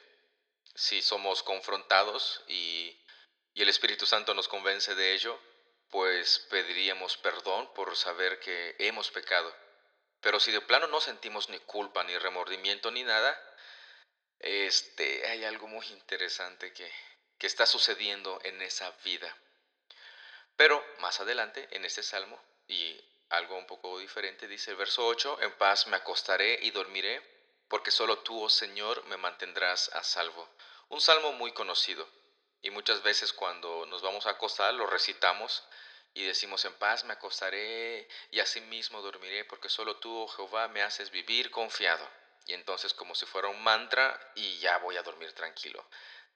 si 0.76 1.02
somos 1.02 1.42
confrontados 1.42 2.44
y, 2.48 2.96
y 3.56 3.64
el 3.64 3.70
Espíritu 3.70 4.06
Santo 4.06 4.36
nos 4.36 4.48
convence 4.48 4.94
de 4.94 5.14
ello, 5.16 5.42
pues 5.90 6.38
pediríamos 6.52 7.18
perdón 7.18 7.74
por 7.74 7.96
saber 7.96 8.40
que 8.40 8.76
hemos 8.78 9.10
pecado. 9.10 9.52
Pero 10.22 10.40
si 10.40 10.52
de 10.52 10.62
plano 10.62 10.86
no 10.86 11.02
sentimos 11.02 11.50
ni 11.50 11.58
culpa, 11.62 12.04
ni 12.04 12.16
remordimiento, 12.20 12.92
ni 12.92 13.04
nada, 13.04 13.36
este, 14.38 15.26
hay 15.26 15.46
algo 15.46 15.68
muy 15.68 15.88
interesante 15.88 16.72
que, 16.74 16.92
que 17.40 17.48
está 17.48 17.66
sucediendo 17.66 18.40
en 18.44 18.62
esa 18.62 18.92
vida. 19.04 19.36
Pero 20.56 20.86
más 21.00 21.20
adelante, 21.22 21.68
en 21.72 21.86
este 21.86 22.04
salmo, 22.04 22.40
y 22.68 23.00
algo 23.30 23.58
un 23.58 23.68
poco 23.68 24.00
diferente, 24.00 24.48
dice 24.48 24.72
el 24.72 24.78
verso 24.78 25.06
8, 25.06 25.42
en 25.42 25.52
paz 25.58 25.88
me 25.88 25.98
acostaré 25.98 26.60
y 26.62 26.72
dormiré, 26.72 27.22
porque 27.68 27.92
solo 27.92 28.20
tú, 28.20 28.44
oh 28.44 28.50
Señor, 28.50 29.04
me 29.06 29.18
mantendrás 29.18 29.90
a 29.94 30.04
salvo. 30.04 30.50
Un 30.90 31.02
salmo 31.02 31.32
muy 31.34 31.52
conocido, 31.52 32.08
y 32.66 32.72
muchas 32.72 33.04
veces 33.04 33.32
cuando 33.32 33.86
nos 33.86 34.02
vamos 34.02 34.26
a 34.26 34.32
acostar 34.32 34.74
lo 34.74 34.88
recitamos 34.88 35.64
y 36.16 36.24
decimos 36.24 36.66
en 36.66 36.74
paz 36.74 37.04
me 37.04 37.14
acostaré 37.14 38.08
y 38.32 38.40
asimismo 38.40 39.04
dormiré 39.04 39.46
porque 39.46 39.70
solo 39.70 39.98
tú, 39.98 40.12
oh 40.12 40.28
Jehová, 40.28 40.68
me 40.70 40.82
haces 40.82 41.12
vivir 41.12 41.52
confiado. 41.52 42.10
Y 42.48 42.54
entonces 42.54 42.96
como 42.96 43.14
si 43.14 43.28
fuera 43.28 43.50
un 43.50 43.62
mantra 43.62 44.20
y 44.34 44.58
ya 44.58 44.80
voy 44.80 44.98
a 44.98 45.04
dormir 45.04 45.32
tranquilo. 45.34 45.86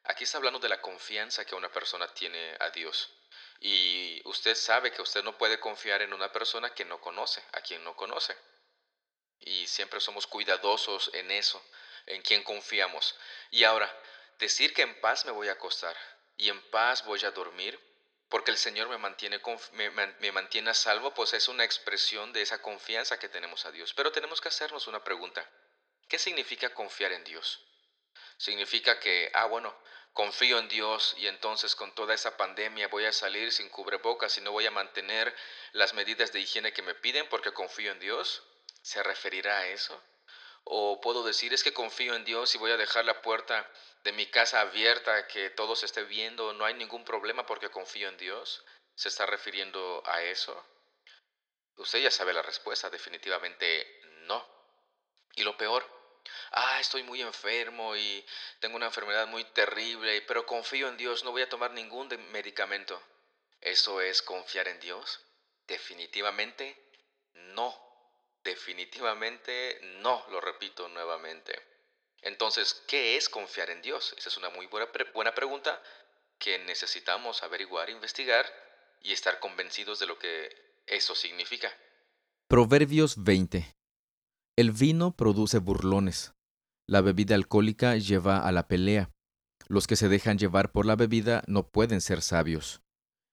Aquí 0.03 0.23
está 0.23 0.37
hablando 0.37 0.59
de 0.59 0.69
la 0.69 0.81
confianza 0.81 1.45
que 1.45 1.55
una 1.55 1.71
persona 1.71 2.07
tiene 2.13 2.55
a 2.59 2.69
Dios. 2.69 3.11
Y 3.59 4.21
usted 4.25 4.55
sabe 4.55 4.91
que 4.91 5.01
usted 5.01 5.23
no 5.23 5.37
puede 5.37 5.59
confiar 5.59 6.01
en 6.01 6.13
una 6.13 6.31
persona 6.31 6.73
que 6.73 6.85
no 6.85 7.01
conoce, 7.01 7.43
a 7.51 7.61
quien 7.61 7.83
no 7.83 7.95
conoce. 7.95 8.35
Y 9.39 9.67
siempre 9.67 9.99
somos 9.99 10.27
cuidadosos 10.27 11.11
en 11.13 11.31
eso, 11.31 11.61
en 12.05 12.21
quien 12.21 12.43
confiamos. 12.43 13.15
Y 13.51 13.63
ahora, 13.65 13.93
decir 14.37 14.73
que 14.73 14.83
en 14.83 14.99
paz 15.01 15.25
me 15.25 15.31
voy 15.31 15.49
a 15.49 15.53
acostar 15.53 15.95
y 16.37 16.49
en 16.49 16.61
paz 16.71 17.03
voy 17.05 17.23
a 17.25 17.31
dormir, 17.31 17.77
porque 18.29 18.51
el 18.51 18.57
Señor 18.57 18.87
me 18.87 18.97
mantiene, 18.97 19.41
me, 19.73 20.31
mantiene 20.31 20.69
a 20.69 20.73
salvo, 20.73 21.13
pues 21.13 21.33
es 21.33 21.47
una 21.47 21.65
expresión 21.65 22.31
de 22.31 22.41
esa 22.41 22.61
confianza 22.61 23.19
que 23.19 23.27
tenemos 23.27 23.65
a 23.65 23.71
Dios. 23.71 23.93
Pero 23.93 24.11
tenemos 24.11 24.39
que 24.39 24.47
hacernos 24.47 24.87
una 24.87 25.03
pregunta. 25.03 25.45
¿Qué 26.07 26.17
significa 26.17 26.73
confiar 26.73 27.11
en 27.11 27.23
Dios? 27.23 27.65
Significa 28.37 28.99
que, 28.99 29.31
ah, 29.33 29.45
bueno, 29.45 29.75
confío 30.19 30.59
en 30.59 30.67
Dios 30.67 31.15
y 31.17 31.27
entonces 31.27 31.77
con 31.77 31.95
toda 31.95 32.13
esa 32.13 32.35
pandemia 32.35 32.89
voy 32.89 33.05
a 33.05 33.13
salir 33.13 33.53
sin 33.53 33.69
cubrebocas 33.69 34.37
y 34.37 34.41
no 34.41 34.51
voy 34.51 34.65
a 34.65 34.71
mantener 34.71 35.33
las 35.71 35.93
medidas 35.93 36.33
de 36.33 36.41
higiene 36.41 36.73
que 36.73 36.81
me 36.81 36.93
piden 36.93 37.29
porque 37.29 37.53
confío 37.53 37.93
en 37.93 37.99
Dios. 38.01 38.43
¿Se 38.81 39.01
referirá 39.01 39.59
a 39.59 39.67
eso? 39.67 40.03
O 40.65 40.99
puedo 40.99 41.23
decir, 41.23 41.53
es 41.53 41.63
que 41.63 41.71
confío 41.71 42.15
en 42.15 42.25
Dios 42.25 42.53
y 42.53 42.57
voy 42.57 42.71
a 42.71 42.75
dejar 42.75 43.05
la 43.05 43.21
puerta 43.21 43.71
de 44.03 44.11
mi 44.11 44.25
casa 44.25 44.59
abierta, 44.59 45.25
que 45.27 45.51
todo 45.51 45.73
se 45.77 45.85
esté 45.85 46.03
viendo, 46.03 46.51
no 46.51 46.65
hay 46.65 46.73
ningún 46.73 47.05
problema 47.05 47.45
porque 47.45 47.71
confío 47.71 48.09
en 48.09 48.17
Dios. 48.17 48.65
¿Se 48.95 49.07
está 49.07 49.25
refiriendo 49.25 50.03
a 50.05 50.21
eso? 50.21 50.65
Usted 51.77 51.99
ya 51.99 52.11
sabe 52.11 52.33
la 52.33 52.41
respuesta, 52.41 52.89
definitivamente 52.89 54.01
no. 54.23 54.45
Y 55.35 55.43
lo 55.43 55.55
peor, 55.55 55.98
ah, 56.51 56.79
estoy 56.79 57.03
muy 57.03 57.21
enfermo 57.21 57.95
y 57.95 58.25
tengo 58.59 58.75
una 58.75 58.87
enfermedad 58.87 59.27
muy 59.27 59.43
terrible, 59.45 60.21
pero 60.23 60.45
confío 60.45 60.87
en 60.87 60.97
Dios, 60.97 61.23
no 61.23 61.31
voy 61.31 61.41
a 61.41 61.49
tomar 61.49 61.71
ningún 61.71 62.09
medicamento. 62.31 63.01
¿Eso 63.61 64.01
es 64.01 64.21
confiar 64.21 64.67
en 64.67 64.79
Dios? 64.79 65.19
Definitivamente 65.67 66.77
no. 67.33 67.75
Definitivamente 68.43 69.79
no, 70.01 70.25
lo 70.31 70.39
repito 70.39 70.87
nuevamente. 70.87 71.61
Entonces, 72.21 72.83
¿qué 72.87 73.17
es 73.17 73.29
confiar 73.29 73.69
en 73.69 73.81
Dios? 73.81 74.13
Esa 74.17 74.29
es 74.29 74.37
una 74.37 74.49
muy 74.49 74.65
buena, 74.67 74.89
buena 75.13 75.35
pregunta 75.35 75.81
que 76.37 76.57
necesitamos 76.59 77.43
averiguar, 77.43 77.89
investigar 77.89 78.45
y 79.01 79.13
estar 79.13 79.39
convencidos 79.39 79.99
de 79.99 80.07
lo 80.07 80.17
que 80.17 80.49
eso 80.87 81.15
significa. 81.15 81.71
Proverbios 82.47 83.23
20. 83.23 83.78
El 84.59 84.73
vino 84.73 85.15
produce 85.15 85.59
burlones. 85.59 86.33
La 86.85 86.99
bebida 86.99 87.33
alcohólica 87.33 87.95
lleva 87.95 88.45
a 88.45 88.51
la 88.51 88.67
pelea. 88.67 89.09
Los 89.69 89.87
que 89.87 89.95
se 89.95 90.09
dejan 90.09 90.37
llevar 90.37 90.73
por 90.73 90.85
la 90.85 90.97
bebida 90.97 91.45
no 91.47 91.69
pueden 91.69 92.01
ser 92.01 92.21
sabios. 92.21 92.81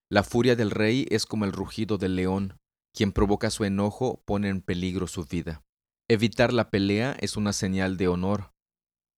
La 0.09 0.23
furia 0.23 0.55
del 0.55 0.71
rey 0.71 1.05
es 1.11 1.27
como 1.27 1.45
el 1.45 1.51
rugido 1.51 1.99
del 1.99 2.15
león. 2.15 2.61
Quien 2.95 3.11
provoca 3.11 3.51
su 3.51 3.65
enojo 3.65 4.23
pone 4.25 4.51
en 4.51 4.61
peligro 4.61 5.09
su 5.09 5.25
vida. 5.25 5.65
Evitar 6.09 6.53
la 6.53 6.71
pelea 6.71 7.17
es 7.19 7.37
una 7.37 7.53
señal 7.53 7.97
de 7.97 8.07
honor. 8.07 8.53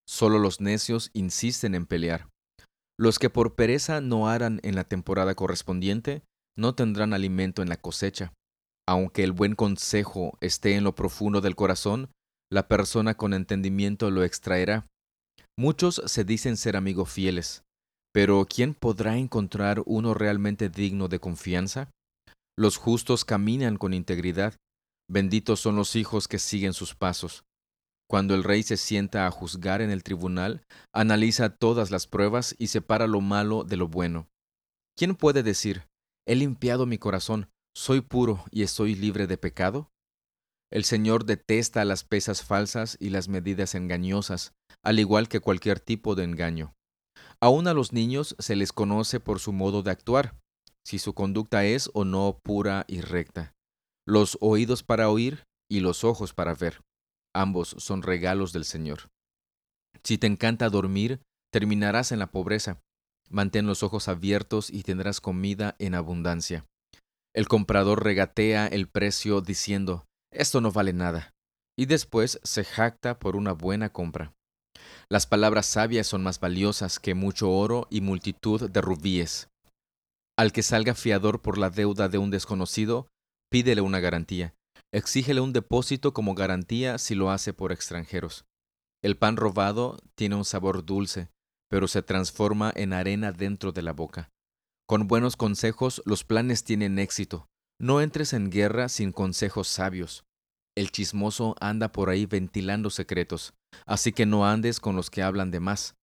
Solo 0.07 0.39
los 0.39 0.61
necios 0.61 1.11
insisten 1.13 1.75
en 1.75 1.85
pelear. 1.85 2.27
Los 2.97 3.19
que 3.19 3.29
por 3.29 3.53
pereza 3.53 4.01
no 4.01 4.27
harán 4.27 4.61
en 4.63 4.73
la 4.73 4.85
temporada 4.85 5.35
correspondiente, 5.35 6.23
no 6.57 6.73
tendrán 6.73 7.13
alimento 7.13 7.61
en 7.61 7.69
la 7.69 7.77
cosecha. 7.77 8.33
Aunque 8.89 9.23
el 9.23 9.33
buen 9.33 9.53
consejo 9.53 10.35
esté 10.41 10.73
en 10.73 10.83
lo 10.83 10.95
profundo 10.95 11.41
del 11.41 11.55
corazón, 11.55 12.09
la 12.51 12.67
persona 12.67 13.13
con 13.13 13.35
entendimiento 13.35 14.09
lo 14.09 14.23
extraerá. 14.23 14.87
Muchos 15.55 16.01
se 16.07 16.23
dicen 16.23 16.57
ser 16.57 16.75
amigos 16.75 17.11
fieles, 17.11 17.61
pero 18.11 18.47
¿quién 18.49 18.73
podrá 18.73 19.17
encontrar 19.17 19.83
uno 19.85 20.15
realmente 20.15 20.69
digno 20.69 21.07
de 21.07 21.19
confianza? 21.19 21.91
Los 22.57 22.77
justos 22.77 23.25
caminan 23.25 23.77
con 23.77 23.93
integridad. 23.93 24.55
Benditos 25.07 25.59
son 25.59 25.75
los 25.75 25.95
hijos 25.95 26.27
que 26.27 26.39
siguen 26.39 26.73
sus 26.73 26.95
pasos. 26.95 27.43
Cuando 28.09 28.33
el 28.33 28.43
rey 28.43 28.63
se 28.63 28.75
sienta 28.75 29.27
a 29.27 29.31
juzgar 29.31 29.83
en 29.83 29.91
el 29.91 30.01
tribunal, 30.01 30.63
analiza 30.95 31.55
todas 31.55 31.91
las 31.91 32.07
pruebas 32.07 32.55
y 32.57 32.69
separa 32.69 33.05
lo 33.05 33.21
malo 33.21 33.63
de 33.63 33.77
lo 33.77 33.87
bueno. 33.87 34.27
¿Quién 34.97 35.13
puede 35.13 35.43
decir, 35.43 35.83
he 36.27 36.35
limpiado 36.35 36.87
mi 36.87 36.97
corazón, 36.97 37.49
soy 37.75 38.01
puro 38.01 38.43
y 38.51 38.63
estoy 38.63 38.95
libre 38.95 39.27
de 39.27 39.37
pecado? 39.37 39.91
El 40.71 40.83
Señor 40.83 41.25
detesta 41.25 41.83
las 41.85 42.03
pesas 42.03 42.43
falsas 42.43 42.97
y 42.99 43.09
las 43.09 43.27
medidas 43.27 43.73
engañosas, 43.73 44.53
al 44.83 44.99
igual 44.99 45.27
que 45.27 45.39
cualquier 45.39 45.79
tipo 45.79 46.15
de 46.15 46.23
engaño. 46.23 46.75
Aún 47.41 47.67
a 47.67 47.73
los 47.73 47.93
niños 47.93 48.35
se 48.37 48.55
les 48.55 48.71
conoce 48.71 49.19
por 49.19 49.39
su 49.39 49.53
modo 49.53 49.81
de 49.81 49.91
actuar, 49.91 50.39
si 50.83 50.99
su 50.99 51.13
conducta 51.13 51.65
es 51.65 51.89
o 51.93 52.05
no 52.05 52.39
pura 52.43 52.85
y 52.87 53.01
recta. 53.01 53.53
Los 54.05 54.37
oídos 54.41 54.83
para 54.83 55.09
oír 55.09 55.45
y 55.69 55.79
los 55.79 56.03
ojos 56.03 56.33
para 56.33 56.53
ver. 56.53 56.81
Ambos 57.33 57.75
son 57.77 58.01
regalos 58.01 58.53
del 58.53 58.65
Señor. 58.65 59.09
Si 60.03 60.17
te 60.17 60.27
encanta 60.27 60.69
dormir, 60.69 61.21
terminarás 61.51 62.11
en 62.11 62.19
la 62.19 62.31
pobreza. 62.31 62.81
Mantén 63.29 63.67
los 63.67 63.83
ojos 63.83 64.07
abiertos 64.07 64.69
y 64.71 64.83
tendrás 64.83 65.21
comida 65.21 65.75
en 65.79 65.93
abundancia. 65.93 66.65
El 67.35 67.47
comprador 67.47 68.03
regatea 68.03 68.67
el 68.67 68.87
precio 68.87 69.41
diciendo, 69.41 70.05
esto 70.31 70.61
no 70.61 70.71
vale 70.71 70.93
nada, 70.93 71.31
y 71.77 71.85
después 71.85 72.39
se 72.43 72.63
jacta 72.63 73.19
por 73.19 73.35
una 73.35 73.53
buena 73.53 73.89
compra. 73.89 74.33
Las 75.09 75.27
palabras 75.27 75.65
sabias 75.65 76.07
son 76.07 76.23
más 76.23 76.39
valiosas 76.39 76.99
que 76.99 77.13
mucho 77.13 77.51
oro 77.51 77.87
y 77.89 78.01
multitud 78.01 78.69
de 78.69 78.81
rubíes. 78.81 79.49
Al 80.37 80.51
que 80.51 80.63
salga 80.63 80.95
fiador 80.95 81.41
por 81.41 81.57
la 81.57 81.69
deuda 81.69 82.09
de 82.09 82.17
un 82.17 82.31
desconocido, 82.31 83.07
pídele 83.51 83.81
una 83.81 83.99
garantía. 83.99 84.53
Exígele 84.91 85.41
un 85.41 85.53
depósito 85.53 86.13
como 86.13 86.33
garantía 86.33 86.97
si 86.97 87.13
lo 87.13 87.29
hace 87.29 87.53
por 87.53 87.71
extranjeros. 87.71 88.45
El 89.03 89.17
pan 89.17 89.37
robado 89.37 89.99
tiene 90.15 90.35
un 90.35 90.45
sabor 90.45 90.85
dulce, 90.85 91.29
pero 91.69 91.87
se 91.87 92.01
transforma 92.01 92.71
en 92.75 92.93
arena 92.93 93.31
dentro 93.31 93.71
de 93.71 93.81
la 93.81 93.93
boca. 93.93 94.29
Con 94.89 95.07
buenos 95.07 95.35
consejos 95.35 96.01
los 96.03 96.23
planes 96.23 96.63
tienen 96.63 96.97
éxito. 96.97 97.47
No 97.79 98.01
entres 98.01 98.33
en 98.33 98.49
guerra 98.49 98.89
sin 98.89 99.11
consejos 99.11 99.67
sabios. 99.67 100.23
El 100.75 100.89
chismoso 100.89 101.55
anda 101.61 101.91
por 101.91 102.09
ahí 102.09 102.25
ventilando 102.25 102.89
secretos, 102.89 103.53
así 103.85 104.13
que 104.13 104.25
no 104.25 104.47
andes 104.47 104.79
con 104.79 104.95
los 104.95 105.11
que 105.11 105.21
hablan 105.21 105.51
de 105.51 105.59
más. 105.59 105.93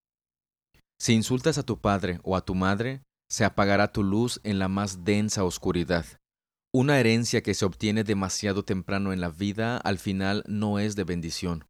Si 1.00 1.14
insultas 1.14 1.58
a 1.58 1.64
tu 1.64 1.80
padre 1.80 2.20
o 2.22 2.36
a 2.36 2.44
tu 2.44 2.54
madre, 2.54 3.02
se 3.28 3.44
apagará 3.44 3.90
tu 3.90 4.04
luz 4.04 4.38
en 4.44 4.60
la 4.60 4.68
más 4.68 5.02
densa 5.02 5.42
oscuridad. 5.42 6.06
Una 6.72 7.00
herencia 7.00 7.42
que 7.42 7.54
se 7.54 7.64
obtiene 7.64 8.04
demasiado 8.04 8.64
temprano 8.64 9.12
en 9.12 9.20
la 9.20 9.30
vida 9.30 9.78
al 9.78 9.98
final 9.98 10.44
no 10.46 10.78
es 10.78 10.94
de 10.94 11.02
bendición. 11.02 11.64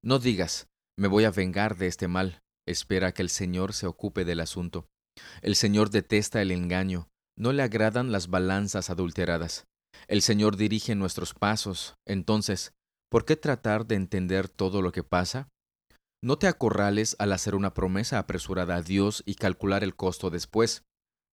No 0.00 0.20
digas, 0.20 0.68
me 0.96 1.08
voy 1.08 1.24
a 1.24 1.32
vengar 1.32 1.76
de 1.76 1.88
este 1.88 2.06
mal, 2.06 2.40
espera 2.68 3.10
que 3.10 3.22
el 3.22 3.30
Señor 3.30 3.72
se 3.72 3.88
ocupe 3.88 4.24
del 4.24 4.38
asunto. 4.38 4.86
El 5.42 5.56
Señor 5.56 5.90
detesta 5.90 6.40
el 6.42 6.50
engaño, 6.50 7.08
no 7.36 7.52
le 7.52 7.62
agradan 7.62 8.12
las 8.12 8.28
balanzas 8.28 8.90
adulteradas. 8.90 9.64
El 10.08 10.22
Señor 10.22 10.56
dirige 10.56 10.94
nuestros 10.94 11.34
pasos, 11.34 11.94
entonces, 12.06 12.72
¿por 13.10 13.24
qué 13.24 13.36
tratar 13.36 13.86
de 13.86 13.96
entender 13.96 14.48
todo 14.48 14.82
lo 14.82 14.92
que 14.92 15.02
pasa? 15.02 15.48
No 16.24 16.38
te 16.38 16.46
acorrales 16.46 17.16
al 17.18 17.32
hacer 17.32 17.54
una 17.54 17.74
promesa 17.74 18.18
apresurada 18.18 18.76
a 18.76 18.82
Dios 18.82 19.22
y 19.26 19.34
calcular 19.34 19.82
el 19.82 19.96
costo 19.96 20.30
después. 20.30 20.84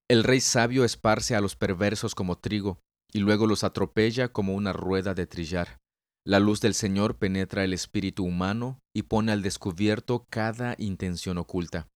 El 0.08 0.24
rey 0.24 0.40
sabio 0.40 0.84
esparce 0.84 1.36
a 1.36 1.40
los 1.40 1.54
perversos 1.54 2.16
como 2.16 2.38
trigo, 2.38 2.80
y 3.12 3.20
luego 3.20 3.46
los 3.46 3.62
atropella 3.62 4.28
como 4.32 4.54
una 4.54 4.72
rueda 4.72 5.14
de 5.14 5.26
trillar. 5.26 5.78
La 6.26 6.40
luz 6.40 6.60
del 6.60 6.74
Señor 6.74 7.16
penetra 7.16 7.64
el 7.64 7.72
espíritu 7.72 8.24
humano 8.24 8.80
y 8.94 9.04
pone 9.04 9.32
al 9.32 9.42
descubierto 9.42 10.26
cada 10.28 10.74
intención 10.78 11.38
oculta. 11.38 11.88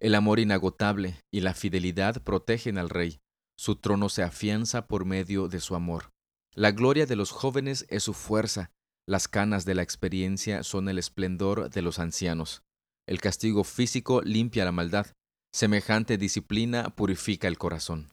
El 0.00 0.14
amor 0.14 0.40
inagotable 0.40 1.20
y 1.30 1.40
la 1.40 1.54
fidelidad 1.54 2.22
protegen 2.22 2.78
al 2.78 2.90
rey. 2.90 3.20
Su 3.56 3.76
trono 3.76 4.08
se 4.08 4.22
afianza 4.22 4.86
por 4.86 5.04
medio 5.04 5.48
de 5.48 5.60
su 5.60 5.74
amor. 5.74 6.12
La 6.54 6.70
gloria 6.70 7.06
de 7.06 7.16
los 7.16 7.30
jóvenes 7.30 7.86
es 7.88 8.02
su 8.02 8.14
fuerza, 8.14 8.70
las 9.06 9.28
canas 9.28 9.64
de 9.64 9.74
la 9.74 9.82
experiencia 9.82 10.62
son 10.62 10.88
el 10.88 10.98
esplendor 10.98 11.70
de 11.70 11.82
los 11.82 11.98
ancianos. 11.98 12.62
El 13.06 13.20
castigo 13.20 13.64
físico 13.64 14.22
limpia 14.22 14.64
la 14.64 14.72
maldad, 14.72 15.06
Semejante 15.54 16.16
disciplina 16.16 16.94
purifica 16.96 17.46
el 17.46 17.58
corazón. 17.58 18.11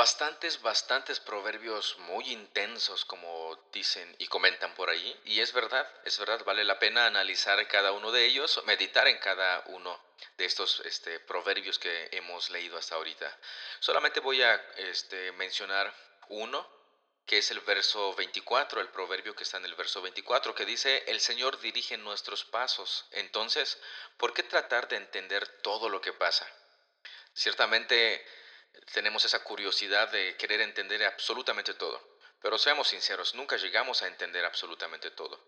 Bastantes, 0.00 0.62
bastantes 0.62 1.20
proverbios 1.20 1.98
muy 1.98 2.32
intensos, 2.32 3.04
como 3.04 3.54
dicen 3.70 4.16
y 4.18 4.28
comentan 4.28 4.74
por 4.74 4.88
ahí. 4.88 5.20
Y 5.26 5.40
es 5.40 5.52
verdad, 5.52 5.86
es 6.06 6.18
verdad, 6.18 6.42
vale 6.46 6.64
la 6.64 6.78
pena 6.78 7.04
analizar 7.04 7.68
cada 7.68 7.92
uno 7.92 8.10
de 8.10 8.24
ellos, 8.24 8.62
meditar 8.64 9.06
en 9.08 9.18
cada 9.18 9.62
uno 9.66 10.02
de 10.38 10.46
estos 10.46 10.80
este, 10.86 11.20
proverbios 11.20 11.78
que 11.78 12.08
hemos 12.12 12.48
leído 12.48 12.78
hasta 12.78 12.94
ahorita. 12.94 13.38
Solamente 13.80 14.20
voy 14.20 14.40
a 14.40 14.54
este, 14.78 15.32
mencionar 15.32 15.94
uno, 16.30 16.66
que 17.26 17.36
es 17.36 17.50
el 17.50 17.60
verso 17.60 18.14
24, 18.14 18.80
el 18.80 18.88
proverbio 18.88 19.36
que 19.36 19.42
está 19.42 19.58
en 19.58 19.66
el 19.66 19.74
verso 19.74 20.00
24, 20.00 20.54
que 20.54 20.64
dice, 20.64 21.04
el 21.08 21.20
Señor 21.20 21.60
dirige 21.60 21.98
nuestros 21.98 22.46
pasos. 22.46 23.04
Entonces, 23.10 23.78
¿por 24.16 24.32
qué 24.32 24.44
tratar 24.44 24.88
de 24.88 24.96
entender 24.96 25.46
todo 25.60 25.90
lo 25.90 26.00
que 26.00 26.14
pasa? 26.14 26.50
Ciertamente 27.34 28.24
tenemos 28.92 29.24
esa 29.24 29.42
curiosidad 29.42 30.10
de 30.10 30.36
querer 30.36 30.60
entender 30.60 31.04
absolutamente 31.04 31.74
todo, 31.74 32.18
pero 32.40 32.58
seamos 32.58 32.88
sinceros, 32.88 33.34
nunca 33.34 33.56
llegamos 33.56 34.02
a 34.02 34.08
entender 34.08 34.44
absolutamente 34.44 35.10
todo. 35.10 35.40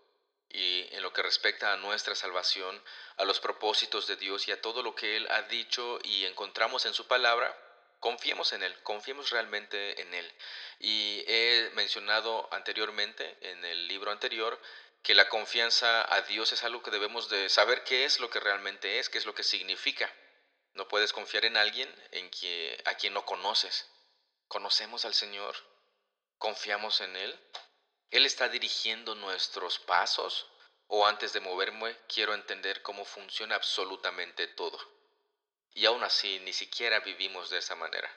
Y 0.49 0.87
en 0.91 1.01
lo 1.01 1.11
que 1.13 1.23
respecta 1.23 1.73
a 1.73 1.77
nuestra 1.77 2.13
salvación, 2.13 2.79
a 3.17 3.25
los 3.25 3.39
propósitos 3.39 4.05
de 4.05 4.17
Dios 4.17 4.47
y 4.47 4.51
a 4.51 4.61
todo 4.61 4.83
lo 4.83 4.93
que 4.93 5.17
Él 5.17 5.27
ha 5.31 5.41
dicho 5.43 5.99
y 6.03 6.25
encontramos 6.25 6.85
en 6.85 6.93
su 6.93 7.07
palabra, 7.07 7.57
confiemos 7.99 8.53
en 8.53 8.61
Él, 8.61 8.83
confiemos 8.83 9.31
realmente 9.31 9.99
en 9.99 10.13
Él. 10.13 10.31
Y 10.77 11.23
he 11.25 11.71
mencionado 11.73 12.47
anteriormente, 12.51 13.35
en 13.41 13.65
el 13.65 13.87
libro 13.87 14.11
anterior, 14.11 14.61
que 15.01 15.15
la 15.15 15.27
confianza 15.27 16.05
a 16.13 16.21
Dios 16.21 16.53
es 16.53 16.63
algo 16.63 16.83
que 16.83 16.91
debemos 16.91 17.29
de 17.29 17.49
saber 17.49 17.83
qué 17.83 18.05
es 18.05 18.19
lo 18.19 18.29
que 18.29 18.39
realmente 18.39 18.99
es, 18.99 19.09
qué 19.09 19.17
es 19.17 19.25
lo 19.25 19.33
que 19.33 19.43
significa. 19.43 20.13
No 20.73 20.87
puedes 20.87 21.13
confiar 21.13 21.45
en 21.45 21.57
alguien 21.57 21.93
en 22.11 22.29
que, 22.31 22.81
a 22.85 22.95
quien 22.95 23.13
no 23.13 23.25
conoces. 23.25 23.87
¿Conocemos 24.47 25.05
al 25.05 25.13
Señor? 25.13 25.55
¿Confiamos 26.37 27.01
en 27.01 27.15
Él? 27.15 27.39
¿Él 28.09 28.25
está 28.25 28.49
dirigiendo 28.49 29.15
nuestros 29.15 29.79
pasos? 29.79 30.47
¿O 30.87 31.05
antes 31.05 31.33
de 31.33 31.39
moverme 31.39 31.97
quiero 32.07 32.33
entender 32.33 32.81
cómo 32.81 33.05
funciona 33.05 33.55
absolutamente 33.55 34.47
todo? 34.47 34.79
Y 35.73 35.85
aún 35.85 36.03
así 36.03 36.39
ni 36.39 36.53
siquiera 36.53 36.99
vivimos 36.99 37.49
de 37.49 37.59
esa 37.59 37.75
manera. 37.75 38.09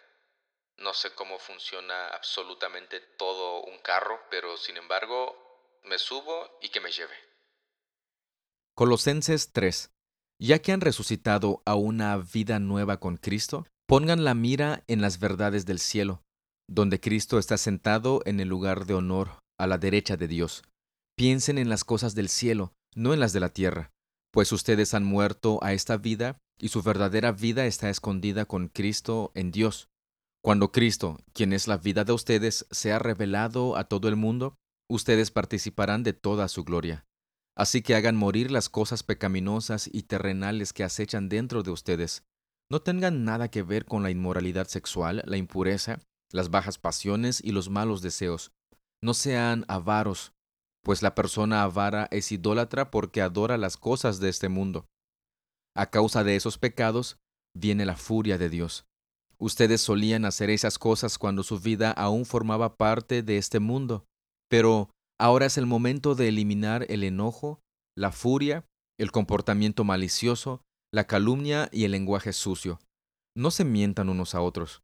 No 0.76 0.92
sé 0.92 1.14
cómo 1.14 1.38
funciona 1.38 2.08
absolutamente 2.08 3.00
todo 3.00 3.62
un 3.62 3.78
carro, 3.78 4.20
pero 4.30 4.56
sin 4.56 4.76
embargo 4.76 5.80
me 5.84 5.98
subo 5.98 6.58
y 6.60 6.68
que 6.68 6.80
me 6.80 6.92
lleve. 6.92 7.16
Colosenses 8.74 9.52
3 9.52 9.95
ya 10.38 10.60
que 10.60 10.72
han 10.72 10.80
resucitado 10.80 11.62
a 11.64 11.74
una 11.74 12.16
vida 12.16 12.58
nueva 12.58 12.98
con 12.98 13.16
Cristo, 13.16 13.66
pongan 13.86 14.24
la 14.24 14.34
mira 14.34 14.84
en 14.86 15.00
las 15.00 15.18
verdades 15.18 15.66
del 15.66 15.78
cielo, 15.78 16.22
donde 16.68 17.00
Cristo 17.00 17.38
está 17.38 17.56
sentado 17.56 18.20
en 18.26 18.40
el 18.40 18.48
lugar 18.48 18.86
de 18.86 18.94
honor 18.94 19.38
a 19.58 19.66
la 19.66 19.78
derecha 19.78 20.16
de 20.16 20.28
Dios. 20.28 20.62
Piensen 21.16 21.58
en 21.58 21.68
las 21.68 21.84
cosas 21.84 22.14
del 22.14 22.28
cielo, 22.28 22.72
no 22.94 23.14
en 23.14 23.20
las 23.20 23.32
de 23.32 23.40
la 23.40 23.48
tierra, 23.48 23.90
pues 24.32 24.52
ustedes 24.52 24.92
han 24.92 25.04
muerto 25.04 25.58
a 25.62 25.72
esta 25.72 25.96
vida 25.96 26.36
y 26.58 26.68
su 26.68 26.82
verdadera 26.82 27.32
vida 27.32 27.64
está 27.66 27.88
escondida 27.88 28.44
con 28.44 28.68
Cristo 28.68 29.32
en 29.34 29.50
Dios. 29.50 29.88
Cuando 30.42 30.72
Cristo, 30.72 31.18
quien 31.32 31.52
es 31.54 31.68
la 31.68 31.78
vida 31.78 32.04
de 32.04 32.12
ustedes, 32.12 32.66
sea 32.70 32.98
revelado 32.98 33.76
a 33.76 33.84
todo 33.84 34.08
el 34.08 34.16
mundo, 34.16 34.56
ustedes 34.90 35.30
participarán 35.30 36.02
de 36.02 36.12
toda 36.12 36.48
su 36.48 36.64
gloria. 36.64 37.05
Así 37.56 37.80
que 37.80 37.94
hagan 37.94 38.16
morir 38.16 38.50
las 38.50 38.68
cosas 38.68 39.02
pecaminosas 39.02 39.88
y 39.90 40.02
terrenales 40.02 40.72
que 40.72 40.84
acechan 40.84 41.28
dentro 41.28 41.62
de 41.62 41.70
ustedes. 41.70 42.22
No 42.70 42.82
tengan 42.82 43.24
nada 43.24 43.48
que 43.48 43.62
ver 43.62 43.86
con 43.86 44.02
la 44.02 44.10
inmoralidad 44.10 44.66
sexual, 44.66 45.22
la 45.24 45.36
impureza, 45.36 46.00
las 46.32 46.50
bajas 46.50 46.78
pasiones 46.78 47.42
y 47.42 47.52
los 47.52 47.70
malos 47.70 48.02
deseos. 48.02 48.52
No 49.02 49.14
sean 49.14 49.64
avaros, 49.68 50.32
pues 50.82 51.02
la 51.02 51.14
persona 51.14 51.62
avara 51.62 52.08
es 52.10 52.30
idólatra 52.30 52.90
porque 52.90 53.22
adora 53.22 53.56
las 53.56 53.76
cosas 53.76 54.20
de 54.20 54.28
este 54.28 54.48
mundo. 54.48 54.86
A 55.74 55.90
causa 55.90 56.24
de 56.24 56.36
esos 56.36 56.58
pecados 56.58 57.18
viene 57.54 57.86
la 57.86 57.96
furia 57.96 58.38
de 58.38 58.50
Dios. 58.50 58.86
Ustedes 59.38 59.80
solían 59.80 60.24
hacer 60.24 60.50
esas 60.50 60.78
cosas 60.78 61.18
cuando 61.18 61.42
su 61.42 61.58
vida 61.58 61.90
aún 61.90 62.24
formaba 62.24 62.76
parte 62.76 63.22
de 63.22 63.36
este 63.36 63.60
mundo, 63.60 64.06
pero 64.48 64.90
Ahora 65.18 65.46
es 65.46 65.56
el 65.56 65.66
momento 65.66 66.14
de 66.14 66.28
eliminar 66.28 66.86
el 66.90 67.02
enojo, 67.02 67.60
la 67.96 68.12
furia, 68.12 68.66
el 68.98 69.10
comportamiento 69.10 69.84
malicioso, 69.84 70.62
la 70.92 71.06
calumnia 71.06 71.68
y 71.72 71.84
el 71.84 71.92
lenguaje 71.92 72.32
sucio. 72.32 72.80
No 73.36 73.50
se 73.50 73.64
mientan 73.64 74.08
unos 74.08 74.34
a 74.34 74.40
otros, 74.40 74.82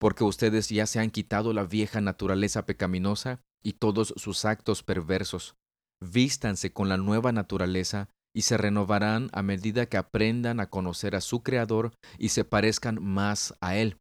porque 0.00 0.24
ustedes 0.24 0.68
ya 0.68 0.86
se 0.86 1.00
han 1.00 1.10
quitado 1.10 1.52
la 1.52 1.64
vieja 1.64 2.00
naturaleza 2.00 2.66
pecaminosa 2.66 3.40
y 3.62 3.74
todos 3.74 4.14
sus 4.16 4.44
actos 4.44 4.82
perversos. 4.82 5.54
Vístanse 6.02 6.72
con 6.72 6.88
la 6.88 6.96
nueva 6.96 7.32
naturaleza 7.32 8.08
y 8.34 8.42
se 8.42 8.56
renovarán 8.56 9.30
a 9.32 9.42
medida 9.42 9.86
que 9.86 9.96
aprendan 9.96 10.60
a 10.60 10.68
conocer 10.68 11.14
a 11.14 11.20
su 11.20 11.42
Creador 11.42 11.92
y 12.18 12.30
se 12.30 12.44
parezcan 12.44 13.02
más 13.02 13.54
a 13.60 13.76
Él. 13.76 13.98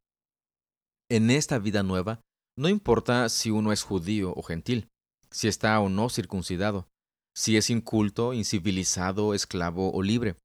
En 1.09 1.29
esta 1.29 1.59
vida 1.59 1.83
nueva, 1.83 2.21
no 2.57 2.67
importa 2.67 3.29
si 3.29 3.51
uno 3.51 3.71
es 3.71 3.83
judío 3.83 4.33
o 4.35 4.41
gentil, 4.41 4.89
si 5.33 5.47
está 5.47 5.79
o 5.79 5.89
no 5.89 6.09
circuncidado, 6.09 6.87
si 7.35 7.57
es 7.57 7.69
inculto, 7.69 8.33
incivilizado, 8.33 9.33
esclavo 9.33 9.91
o 9.91 10.03
libre. 10.03 10.35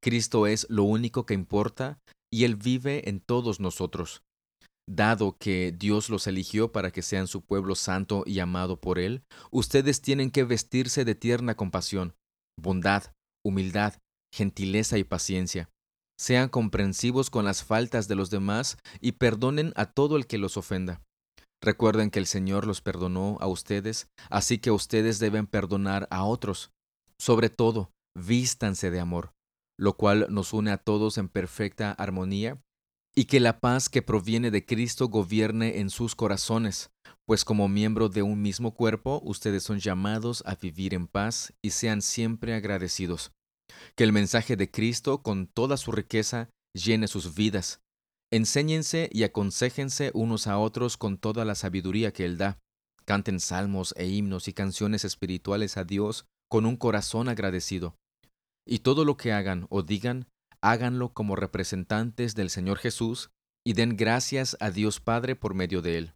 Cristo 0.00 0.46
es 0.46 0.66
lo 0.68 0.84
único 0.84 1.24
que 1.24 1.34
importa 1.34 1.98
y 2.30 2.44
Él 2.44 2.56
vive 2.56 3.08
en 3.08 3.20
todos 3.20 3.60
nosotros. 3.60 4.22
Dado 4.88 5.36
que 5.38 5.72
Dios 5.76 6.10
los 6.10 6.26
eligió 6.26 6.70
para 6.70 6.92
que 6.92 7.02
sean 7.02 7.26
su 7.26 7.40
pueblo 7.44 7.74
santo 7.74 8.22
y 8.26 8.38
amado 8.38 8.80
por 8.80 8.98
Él, 8.98 9.24
ustedes 9.50 10.00
tienen 10.00 10.30
que 10.30 10.44
vestirse 10.44 11.04
de 11.04 11.14
tierna 11.14 11.56
compasión, 11.56 12.14
bondad, 12.60 13.12
humildad, 13.44 13.94
gentileza 14.32 14.98
y 14.98 15.04
paciencia. 15.04 15.70
Sean 16.18 16.48
comprensivos 16.48 17.30
con 17.30 17.44
las 17.44 17.64
faltas 17.64 18.06
de 18.06 18.14
los 18.14 18.30
demás 18.30 18.78
y 19.00 19.12
perdonen 19.12 19.72
a 19.76 19.86
todo 19.86 20.16
el 20.16 20.26
que 20.26 20.38
los 20.38 20.56
ofenda. 20.56 21.02
Recuerden 21.62 22.10
que 22.10 22.18
el 22.18 22.26
Señor 22.26 22.66
los 22.66 22.80
perdonó 22.80 23.38
a 23.40 23.46
ustedes, 23.46 24.08
así 24.30 24.58
que 24.58 24.70
ustedes 24.70 25.18
deben 25.18 25.46
perdonar 25.46 26.06
a 26.10 26.24
otros. 26.24 26.70
Sobre 27.18 27.48
todo, 27.48 27.90
vístanse 28.14 28.90
de 28.90 29.00
amor, 29.00 29.32
lo 29.78 29.96
cual 29.96 30.26
nos 30.30 30.52
une 30.52 30.70
a 30.70 30.78
todos 30.78 31.18
en 31.18 31.28
perfecta 31.28 31.92
armonía, 31.92 32.60
y 33.18 33.24
que 33.24 33.40
la 33.40 33.60
paz 33.60 33.88
que 33.88 34.02
proviene 34.02 34.50
de 34.50 34.66
Cristo 34.66 35.08
gobierne 35.08 35.78
en 35.80 35.88
sus 35.88 36.14
corazones, 36.14 36.90
pues 37.24 37.44
como 37.44 37.66
miembro 37.66 38.10
de 38.10 38.22
un 38.22 38.42
mismo 38.42 38.74
cuerpo, 38.74 39.22
ustedes 39.24 39.62
son 39.62 39.80
llamados 39.80 40.42
a 40.46 40.54
vivir 40.54 40.92
en 40.92 41.06
paz 41.06 41.54
y 41.62 41.70
sean 41.70 42.02
siempre 42.02 42.54
agradecidos. 42.54 43.32
Que 43.96 44.04
el 44.04 44.12
mensaje 44.12 44.56
de 44.56 44.70
Cristo, 44.70 45.22
con 45.22 45.46
toda 45.46 45.78
su 45.78 45.92
riqueza, 45.92 46.50
llene 46.74 47.08
sus 47.08 47.34
vidas, 47.34 47.80
Enséñense 48.30 49.08
y 49.12 49.22
aconséjense 49.22 50.10
unos 50.14 50.46
a 50.46 50.58
otros 50.58 50.96
con 50.96 51.16
toda 51.16 51.44
la 51.44 51.54
sabiduría 51.54 52.12
que 52.12 52.24
Él 52.24 52.38
da. 52.38 52.58
Canten 53.04 53.38
salmos 53.38 53.94
e 53.96 54.06
himnos 54.08 54.48
y 54.48 54.52
canciones 54.52 55.04
espirituales 55.04 55.76
a 55.76 55.84
Dios 55.84 56.26
con 56.48 56.66
un 56.66 56.76
corazón 56.76 57.28
agradecido. 57.28 57.96
Y 58.66 58.80
todo 58.80 59.04
lo 59.04 59.16
que 59.16 59.32
hagan 59.32 59.66
o 59.70 59.82
digan, 59.82 60.26
háganlo 60.60 61.12
como 61.12 61.36
representantes 61.36 62.34
del 62.34 62.50
Señor 62.50 62.78
Jesús 62.78 63.30
y 63.64 63.74
den 63.74 63.96
gracias 63.96 64.56
a 64.60 64.70
Dios 64.70 65.00
Padre 65.00 65.36
por 65.36 65.54
medio 65.54 65.82
de 65.82 65.98
él. 65.98 66.14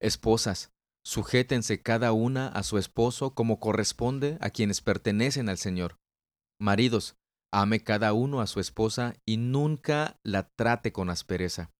Esposas, 0.00 0.70
sujétense 1.04 1.82
cada 1.82 2.12
una 2.12 2.48
a 2.48 2.62
su 2.62 2.78
esposo 2.78 3.34
como 3.34 3.58
corresponde 3.58 4.38
a 4.40 4.50
quienes 4.50 4.80
pertenecen 4.80 5.48
al 5.48 5.58
Señor. 5.58 5.98
Maridos, 6.60 7.16
ame 7.52 7.80
cada 7.80 8.12
uno 8.14 8.40
a 8.40 8.46
su 8.46 8.58
esposa 8.60 9.14
y 9.26 9.36
nunca 9.36 10.18
la 10.22 10.48
trate 10.48 10.92
con 10.92 11.10
aspereza. 11.10 11.70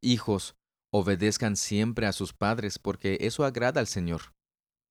Hijos, 0.00 0.56
obedezcan 0.92 1.56
siempre 1.56 2.06
a 2.06 2.12
sus 2.12 2.32
padres 2.32 2.78
porque 2.78 3.18
eso 3.20 3.44
agrada 3.44 3.80
al 3.80 3.86
Señor. 3.86 4.34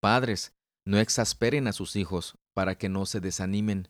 Padres, 0.01 0.53
no 0.85 0.99
exasperen 0.99 1.67
a 1.67 1.73
sus 1.73 1.95
hijos 1.95 2.37
para 2.53 2.77
que 2.77 2.89
no 2.89 3.05
se 3.05 3.19
desanimen. 3.19 3.89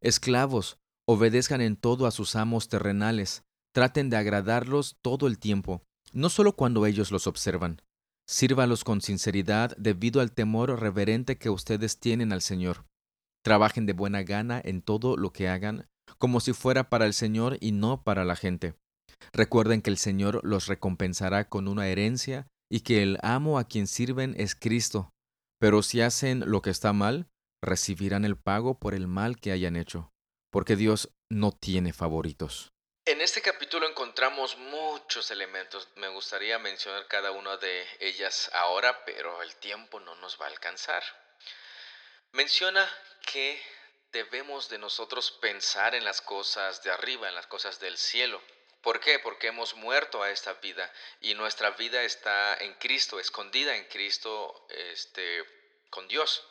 Esclavos, 0.00 0.78
obedezcan 1.06 1.60
en 1.60 1.76
todo 1.76 2.06
a 2.06 2.12
sus 2.12 2.36
amos 2.36 2.68
terrenales, 2.68 3.42
traten 3.74 4.10
de 4.10 4.16
agradarlos 4.16 4.96
todo 5.02 5.26
el 5.26 5.38
tiempo, 5.38 5.82
no 6.12 6.30
solo 6.30 6.56
cuando 6.56 6.86
ellos 6.86 7.10
los 7.10 7.26
observan. 7.26 7.82
Sírvalos 8.26 8.84
con 8.84 9.00
sinceridad 9.00 9.76
debido 9.76 10.20
al 10.20 10.32
temor 10.32 10.78
reverente 10.78 11.36
que 11.36 11.50
ustedes 11.50 11.98
tienen 11.98 12.32
al 12.32 12.42
Señor. 12.42 12.86
Trabajen 13.42 13.86
de 13.86 13.92
buena 13.92 14.22
gana 14.22 14.60
en 14.62 14.82
todo 14.82 15.16
lo 15.16 15.32
que 15.32 15.48
hagan, 15.48 15.88
como 16.18 16.40
si 16.40 16.52
fuera 16.52 16.90
para 16.90 17.06
el 17.06 17.14
Señor 17.14 17.56
y 17.60 17.72
no 17.72 18.02
para 18.02 18.24
la 18.24 18.36
gente. 18.36 18.74
Recuerden 19.32 19.82
que 19.82 19.90
el 19.90 19.98
Señor 19.98 20.40
los 20.44 20.66
recompensará 20.66 21.48
con 21.48 21.68
una 21.68 21.88
herencia 21.88 22.46
y 22.70 22.80
que 22.80 23.02
el 23.02 23.18
amo 23.22 23.58
a 23.58 23.64
quien 23.64 23.86
sirven 23.86 24.34
es 24.38 24.54
Cristo. 24.54 25.12
Pero 25.58 25.82
si 25.82 26.00
hacen 26.00 26.50
lo 26.50 26.62
que 26.62 26.70
está 26.70 26.92
mal, 26.92 27.28
recibirán 27.62 28.24
el 28.24 28.36
pago 28.36 28.78
por 28.78 28.94
el 28.94 29.06
mal 29.06 29.38
que 29.38 29.52
hayan 29.52 29.76
hecho, 29.76 30.10
porque 30.50 30.76
Dios 30.76 31.10
no 31.30 31.52
tiene 31.52 31.92
favoritos. 31.92 32.72
En 33.06 33.20
este 33.20 33.42
capítulo 33.42 33.88
encontramos 33.88 34.56
muchos 34.56 35.30
elementos. 35.30 35.88
Me 35.96 36.08
gustaría 36.08 36.58
mencionar 36.58 37.06
cada 37.08 37.32
una 37.32 37.56
de 37.56 37.84
ellas 37.98 38.50
ahora, 38.54 39.04
pero 39.04 39.42
el 39.42 39.54
tiempo 39.56 40.00
no 40.00 40.14
nos 40.16 40.40
va 40.40 40.46
a 40.46 40.50
alcanzar. 40.50 41.02
Menciona 42.32 42.86
que 43.32 43.62
debemos 44.12 44.68
de 44.68 44.78
nosotros 44.78 45.30
pensar 45.30 45.94
en 45.94 46.04
las 46.04 46.20
cosas 46.20 46.82
de 46.82 46.90
arriba, 46.90 47.28
en 47.28 47.34
las 47.34 47.46
cosas 47.46 47.78
del 47.78 47.96
cielo. 47.96 48.42
¿Por 48.82 48.98
qué? 48.98 49.18
Porque 49.18 49.48
hemos 49.48 49.74
muerto 49.74 50.22
a 50.22 50.30
esta 50.30 50.54
vida 50.54 50.92
y 51.20 51.34
nuestra 51.34 51.70
vida 51.70 52.02
está 52.02 52.56
en 52.56 52.74
Cristo, 52.74 53.20
escondida 53.20 53.76
en 53.76 53.84
Cristo, 53.84 54.66
este, 54.70 55.44
con 55.90 56.08
Dios. 56.08 56.44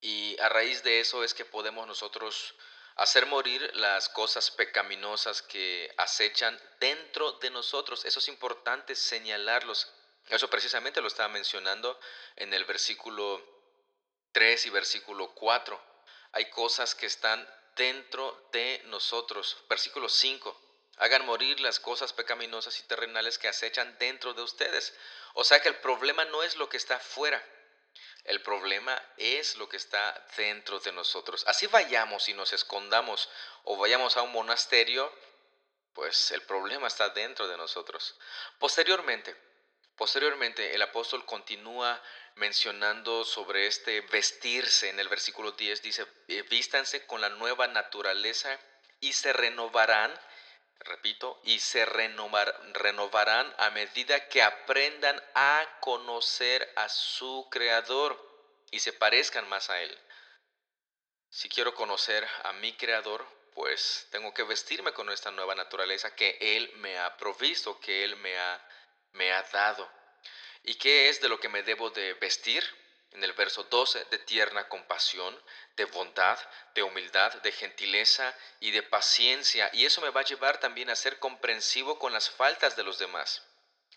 Y 0.00 0.38
a 0.40 0.48
raíz 0.48 0.82
de 0.82 1.00
eso 1.00 1.24
es 1.24 1.34
que 1.34 1.44
podemos 1.44 1.86
nosotros 1.86 2.54
hacer 2.96 3.26
morir 3.26 3.70
las 3.74 4.08
cosas 4.08 4.50
pecaminosas 4.50 5.42
que 5.42 5.92
acechan 5.96 6.60
dentro 6.78 7.32
de 7.32 7.50
nosotros. 7.50 8.04
Eso 8.04 8.18
es 8.18 8.28
importante 8.28 8.94
señalarlos. 8.94 9.92
Eso 10.28 10.48
precisamente 10.50 11.00
lo 11.00 11.08
estaba 11.08 11.28
mencionando 11.28 11.98
en 12.36 12.52
el 12.52 12.64
versículo 12.66 13.51
3 14.32 14.66
y 14.66 14.70
versículo 14.70 15.34
4. 15.34 15.80
Hay 16.32 16.50
cosas 16.50 16.94
que 16.94 17.06
están 17.06 17.48
dentro 17.76 18.48
de 18.52 18.82
nosotros. 18.86 19.56
Versículo 19.68 20.08
5 20.08 20.62
hagan 20.98 21.26
morir 21.26 21.58
las 21.60 21.80
cosas 21.80 22.12
pecaminosas 22.12 22.78
y 22.78 22.84
terrenales 22.84 23.38
que 23.38 23.48
acechan 23.48 23.96
dentro 23.98 24.34
de 24.34 24.42
ustedes. 24.42 24.94
O 25.34 25.44
sea 25.44 25.60
que 25.60 25.68
el 25.68 25.76
problema 25.76 26.24
no 26.26 26.42
es 26.42 26.56
lo 26.56 26.68
que 26.68 26.76
está 26.76 26.98
fuera, 26.98 27.42
el 28.24 28.40
problema 28.42 29.00
es 29.16 29.56
lo 29.56 29.68
que 29.68 29.78
está 29.78 30.26
dentro 30.36 30.78
de 30.80 30.92
nosotros. 30.92 31.44
Así 31.48 31.66
vayamos 31.66 32.28
y 32.28 32.34
nos 32.34 32.52
escondamos 32.52 33.28
o 33.64 33.76
vayamos 33.76 34.16
a 34.16 34.22
un 34.22 34.32
monasterio, 34.32 35.12
pues 35.92 36.30
el 36.30 36.42
problema 36.42 36.86
está 36.86 37.08
dentro 37.08 37.48
de 37.48 37.56
nosotros. 37.56 38.16
Posteriormente, 38.58 39.36
posteriormente 39.96 40.74
el 40.74 40.82
apóstol 40.82 41.24
continúa 41.24 42.02
mencionando 42.34 43.24
sobre 43.24 43.66
este 43.66 44.00
vestirse 44.02 44.88
en 44.88 44.98
el 44.98 45.08
versículo 45.08 45.52
10 45.52 45.82
dice, 45.82 46.06
eh, 46.28 46.42
vístanse 46.42 47.06
con 47.06 47.20
la 47.20 47.28
nueva 47.28 47.66
naturaleza 47.66 48.58
y 49.00 49.12
se 49.12 49.32
renovarán 49.32 50.12
repito, 50.84 51.40
y 51.44 51.58
se 51.60 51.84
renovarán 51.84 53.54
a 53.58 53.70
medida 53.70 54.28
que 54.28 54.42
aprendan 54.42 55.22
a 55.34 55.66
conocer 55.80 56.72
a 56.76 56.88
su 56.88 57.48
Creador 57.50 58.18
y 58.70 58.80
se 58.80 58.92
parezcan 58.92 59.48
más 59.48 59.70
a 59.70 59.80
Él. 59.80 59.98
Si 61.28 61.48
quiero 61.48 61.74
conocer 61.74 62.26
a 62.44 62.52
mi 62.54 62.72
Creador, 62.76 63.26
pues 63.54 64.08
tengo 64.10 64.32
que 64.34 64.42
vestirme 64.42 64.92
con 64.92 65.10
esta 65.10 65.30
nueva 65.30 65.54
naturaleza 65.54 66.14
que 66.14 66.36
Él 66.40 66.70
me 66.76 66.98
ha 66.98 67.16
provisto, 67.16 67.78
que 67.80 68.04
Él 68.04 68.16
me 68.16 68.36
ha, 68.38 68.68
me 69.12 69.32
ha 69.32 69.42
dado. 69.42 69.90
¿Y 70.64 70.74
qué 70.76 71.08
es 71.08 71.20
de 71.20 71.28
lo 71.28 71.40
que 71.40 71.48
me 71.48 71.62
debo 71.62 71.90
de 71.90 72.14
vestir? 72.14 72.64
En 73.12 73.22
el 73.22 73.34
verso 73.34 73.64
12, 73.64 74.06
de 74.06 74.18
tierna 74.18 74.68
compasión, 74.68 75.38
de 75.76 75.84
bondad, 75.84 76.38
de 76.74 76.82
humildad, 76.82 77.32
de 77.42 77.52
gentileza 77.52 78.34
y 78.58 78.70
de 78.70 78.82
paciencia. 78.82 79.68
Y 79.74 79.84
eso 79.84 80.00
me 80.00 80.08
va 80.08 80.22
a 80.22 80.24
llevar 80.24 80.60
también 80.60 80.88
a 80.88 80.96
ser 80.96 81.18
comprensivo 81.18 81.98
con 81.98 82.12
las 82.12 82.30
faltas 82.30 82.74
de 82.74 82.84
los 82.84 82.98
demás. 82.98 83.42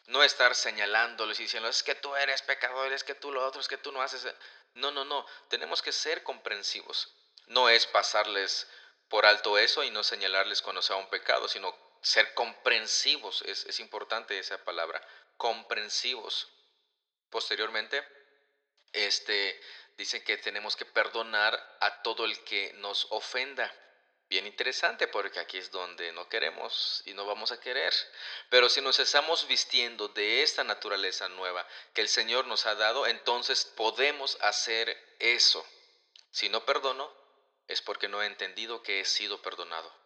No 0.08 0.21
estar 0.21 0.54
señalándoles 0.54 1.39
y 1.39 1.43
diciendo, 1.43 1.69
es 1.69 1.82
que 1.82 1.95
tú 1.95 2.13
eres 2.15 2.41
pecador, 2.41 2.91
es 2.91 3.06
que 3.06 3.15
tú 3.15 3.32
lo 3.32 3.45
otro, 3.45 3.62
es 3.62 3.69
que 3.69 3.78
tú 3.78 3.91
no 3.93 4.01
haces. 4.01 4.28
No, 4.73 4.91
no, 4.91 5.06
no. 5.06 5.25
Tenemos 5.47 5.82
que 5.82 5.93
ser 5.93 6.21
comprensivos. 6.23 7.15
No 7.47 7.69
es 7.69 7.88
pasarles 7.88 8.67
por 9.08 9.25
alto 9.25 9.58
eso 9.58 9.84
y 9.84 9.91
no 9.91 10.04
señalarles 10.04 10.62
cuando 10.62 10.82
sea 10.82 10.97
un 10.97 11.10
pecado, 11.10 11.47
sino 11.47 11.73
ser 12.06 12.36
comprensivos. 12.36 13.41
Es, 13.41 13.80
importante 13.80 14.38
esa 14.38 14.63
palabra, 14.63 15.02
comprensivos. 15.38 16.48
Posteriormente, 17.32 18.08
este, 18.94 19.60
dice 19.98 20.24
que 20.24 20.38
tenemos 20.38 20.76
que 20.76 20.86
perdonar 20.86 21.54
a 21.80 22.04
todo 22.04 22.26
el 22.26 22.44
que 22.44 22.74
nos 22.74 23.08
ofenda. 23.10 23.74
Bien 24.30 24.46
interesante 24.46 25.08
porque 25.08 25.39
aquí 25.39 25.58
es 25.58 25.72
donde 25.72 26.12
no 26.12 26.30
queremos 26.30 27.02
y 27.06 27.13
no 27.15 27.26
vamos 27.26 27.52
a 27.52 27.60
querer. 27.60 27.94
Pero 28.50 28.70
si 28.70 28.82
nos 28.82 29.00
estamos 29.00 29.48
vistiendo 29.48 30.08
de 30.10 30.44
esta 30.44 30.63
naturaleza 30.63 31.28
nueva 31.30 31.68
que 31.94 32.02
el 32.02 32.08
Señor 32.08 32.46
nos 32.46 32.68
ha 32.68 32.76
dado, 32.76 33.08
entonces 33.08 33.65
podemos 33.65 34.38
hacer 34.41 34.96
eso. 35.18 35.65
Si 36.30 36.50
no 36.50 36.65
perdono, 36.65 37.12
es 37.68 37.82
porque 37.82 38.08
no 38.08 38.22
he 38.22 38.28
entendido 38.28 38.84
que 38.84 39.00
he 39.00 39.06
sido 39.06 39.41
perdonado. 39.41 40.05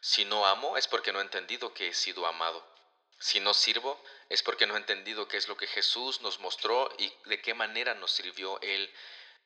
Si 0.00 0.24
no 0.24 0.46
amo, 0.46 0.76
es 0.76 0.86
porque 0.88 1.12
no 1.12 1.20
he 1.20 1.22
entendido 1.22 1.72
que 1.74 1.88
he 1.88 1.94
sido 1.94 2.26
amado. 2.26 2.66
Si 3.18 3.40
no 3.40 3.52
sirvo, 3.52 4.02
es 4.28 4.42
porque 4.42 4.66
no 4.66 4.74
he 4.74 4.78
entendido 4.78 5.26
qué 5.26 5.36
es 5.36 5.48
lo 5.48 5.56
que 5.56 5.66
Jesús 5.66 6.20
nos 6.20 6.38
mostró 6.38 6.88
y 6.98 7.12
de 7.24 7.40
qué 7.40 7.54
manera 7.54 7.94
nos 7.94 8.12
sirvió 8.12 8.60
Él 8.60 8.92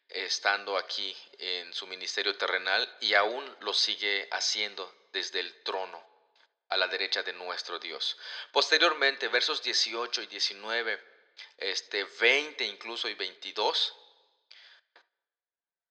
estando 0.09 0.77
aquí 0.77 1.17
en 1.39 1.73
su 1.73 1.87
ministerio 1.87 2.37
terrenal 2.37 2.97
y 3.01 3.15
aún 3.15 3.57
lo 3.61 3.73
sigue 3.73 4.29
haciendo 4.31 4.95
desde 5.13 5.41
el 5.41 5.63
trono 5.63 6.03
a 6.69 6.77
la 6.77 6.87
derecha 6.89 7.23
de 7.23 7.33
nuestro 7.33 7.79
Dios. 7.79 8.19
Posteriormente, 8.53 9.29
versos 9.29 9.63
18 9.63 10.23
y 10.23 10.27
19, 10.27 11.03
este 11.59 12.05
20 12.05 12.65
incluso 12.65 13.09
y 13.09 13.15
22, 13.15 13.95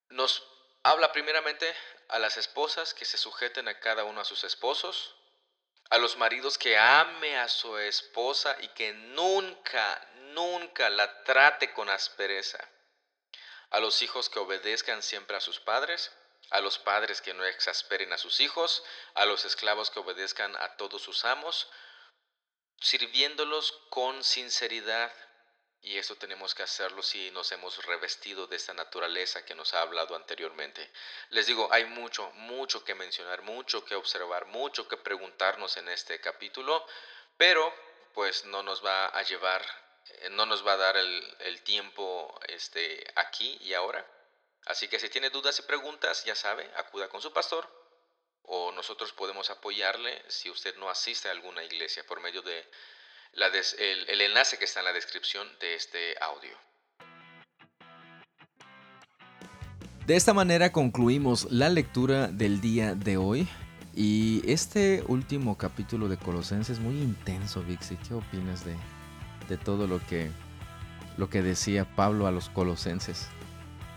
nos 0.09 0.43
habla 0.83 1.11
primeramente 1.11 1.73
a 2.09 2.19
las 2.19 2.37
esposas 2.37 2.93
que 2.93 3.05
se 3.05 3.17
sujeten 3.17 3.67
a 3.67 3.79
cada 3.79 4.03
uno 4.03 4.21
a 4.21 4.25
sus 4.25 4.43
esposos, 4.43 5.15
a 5.89 5.97
los 5.97 6.17
maridos 6.17 6.57
que 6.57 6.77
ame 6.77 7.37
a 7.37 7.47
su 7.47 7.77
esposa 7.77 8.55
y 8.61 8.69
que 8.69 8.93
nunca, 8.93 10.07
nunca 10.33 10.89
la 10.89 11.23
trate 11.23 11.73
con 11.73 11.89
aspereza, 11.89 12.59
a 13.69 13.79
los 13.79 14.01
hijos 14.01 14.29
que 14.29 14.39
obedezcan 14.39 15.03
siempre 15.03 15.37
a 15.37 15.41
sus 15.41 15.59
padres, 15.59 16.11
a 16.49 16.59
los 16.59 16.77
padres 16.77 17.21
que 17.21 17.33
no 17.33 17.45
exasperen 17.45 18.11
a 18.11 18.17
sus 18.17 18.39
hijos, 18.39 18.83
a 19.13 19.25
los 19.25 19.45
esclavos 19.45 19.89
que 19.89 19.99
obedezcan 19.99 20.55
a 20.57 20.75
todos 20.75 21.01
sus 21.01 21.23
amos, 21.23 21.69
sirviéndolos 22.79 23.71
con 23.89 24.23
sinceridad 24.23 25.13
y 25.83 25.97
eso 25.97 26.15
tenemos 26.15 26.53
que 26.53 26.63
hacerlo 26.63 27.01
si 27.01 27.31
nos 27.31 27.51
hemos 27.51 27.83
revestido 27.85 28.45
de 28.45 28.55
esta 28.55 28.73
naturaleza 28.73 29.43
que 29.43 29.55
nos 29.55 29.73
ha 29.73 29.81
hablado 29.81 30.15
anteriormente. 30.15 30.91
Les 31.29 31.47
digo, 31.47 31.67
hay 31.71 31.85
mucho, 31.85 32.29
mucho 32.33 32.83
que 32.83 32.93
mencionar, 32.93 33.41
mucho 33.41 33.83
que 33.83 33.95
observar, 33.95 34.45
mucho 34.45 34.87
que 34.87 34.97
preguntarnos 34.97 35.77
en 35.77 35.89
este 35.89 36.19
capítulo, 36.21 36.85
pero 37.35 37.73
pues 38.13 38.45
no 38.45 38.61
nos 38.61 38.85
va 38.85 39.07
a 39.07 39.23
llevar, 39.23 39.65
eh, 40.09 40.29
no 40.29 40.45
nos 40.45 40.65
va 40.65 40.73
a 40.73 40.77
dar 40.77 40.97
el, 40.97 41.61
tiempo 41.63 42.39
este, 42.47 43.03
aquí 43.15 43.57
y 43.61 43.73
ahora. 43.73 44.05
Así 44.65 44.87
que 44.87 44.99
si 44.99 45.09
tiene 45.09 45.31
dudas 45.31 45.57
y 45.59 45.63
preguntas, 45.63 46.23
ya 46.25 46.35
sabe, 46.35 46.69
acuda 46.75 47.09
con 47.09 47.21
su 47.21 47.33
pastor 47.33 47.67
o 48.43 48.71
nosotros 48.71 49.13
podemos 49.13 49.49
apoyarle 49.49 50.23
si 50.27 50.49
usted 50.49 50.75
no 50.75 50.89
asiste 50.89 51.27
a 51.27 51.31
alguna 51.31 51.63
iglesia 51.63 52.03
por 52.05 52.19
medio 52.19 52.41
de 52.41 52.69
el, 53.33 54.21
enlace 54.21 54.57
que 54.57 54.65
está 54.65 54.79
en 54.79 54.85
la 54.85 54.93
descripción 54.93 55.47
de 55.59 55.75
este 55.75 56.15
audio. 56.21 56.51
De 60.05 60.15
esta 60.15 60.33
manera 60.33 60.71
concluimos 60.71 61.49
la 61.51 61.69
lectura 61.69 62.27
del 62.27 62.59
día 62.59 62.95
de 62.95 63.17
hoy. 63.17 63.47
Y 63.93 64.41
este 64.49 65.03
último 65.07 65.57
capítulo 65.57 66.07
de 66.07 66.17
Colosenses 66.17 66.77
es 66.77 66.79
muy 66.79 66.95
intenso, 66.95 67.61
Vixi. 67.61 67.97
¿Qué 67.97 68.13
opinas 68.13 68.65
de, 68.65 68.75
de 69.49 69.57
todo 69.57 69.85
lo 69.85 69.99
que, 70.07 70.31
lo 71.17 71.29
que 71.29 71.41
decía 71.41 71.85
Pablo 71.95 72.25
a 72.25 72.31
los 72.31 72.49
colosenses? 72.49 73.27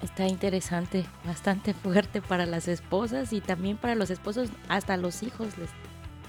Está 0.02 0.26
interesante, 0.26 1.06
bastante 1.24 1.74
fuerte 1.74 2.20
para 2.20 2.44
las 2.44 2.68
esposas 2.68 3.32
y 3.32 3.40
también 3.40 3.76
para 3.76 3.94
los 3.94 4.10
esposos, 4.10 4.50
hasta 4.68 4.96
los 4.96 5.22
hijos 5.22 5.56
les 5.56 5.70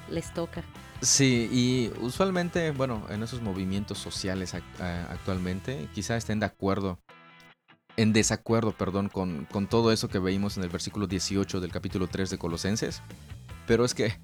les 0.10 0.34
toca. 0.34 0.64
Sí, 1.02 1.50
y 1.52 1.92
usualmente, 2.02 2.72
bueno, 2.72 3.06
en 3.10 3.24
esos 3.24 3.42
movimientos 3.42 3.98
sociales 3.98 4.54
actualmente, 4.54 5.90
quizá 5.94 6.18
estén 6.18 6.40
de 6.40 6.46
acuerdo, 6.46 7.00
en 7.98 8.14
desacuerdo, 8.14 8.72
perdón, 8.72 9.10
con, 9.10 9.46
con 9.46 9.68
todo 9.68 9.92
eso 9.92 10.10
que 10.10 10.20
veímos 10.20 10.58
en 10.58 10.64
el 10.64 10.70
versículo 10.70 11.08
18 11.08 11.60
del 11.60 11.72
capítulo 11.72 12.08
3 12.08 12.30
de 12.30 12.38
Colosenses. 12.38 13.02
Pero 13.68 13.86
es 13.86 13.94
que 13.94 14.18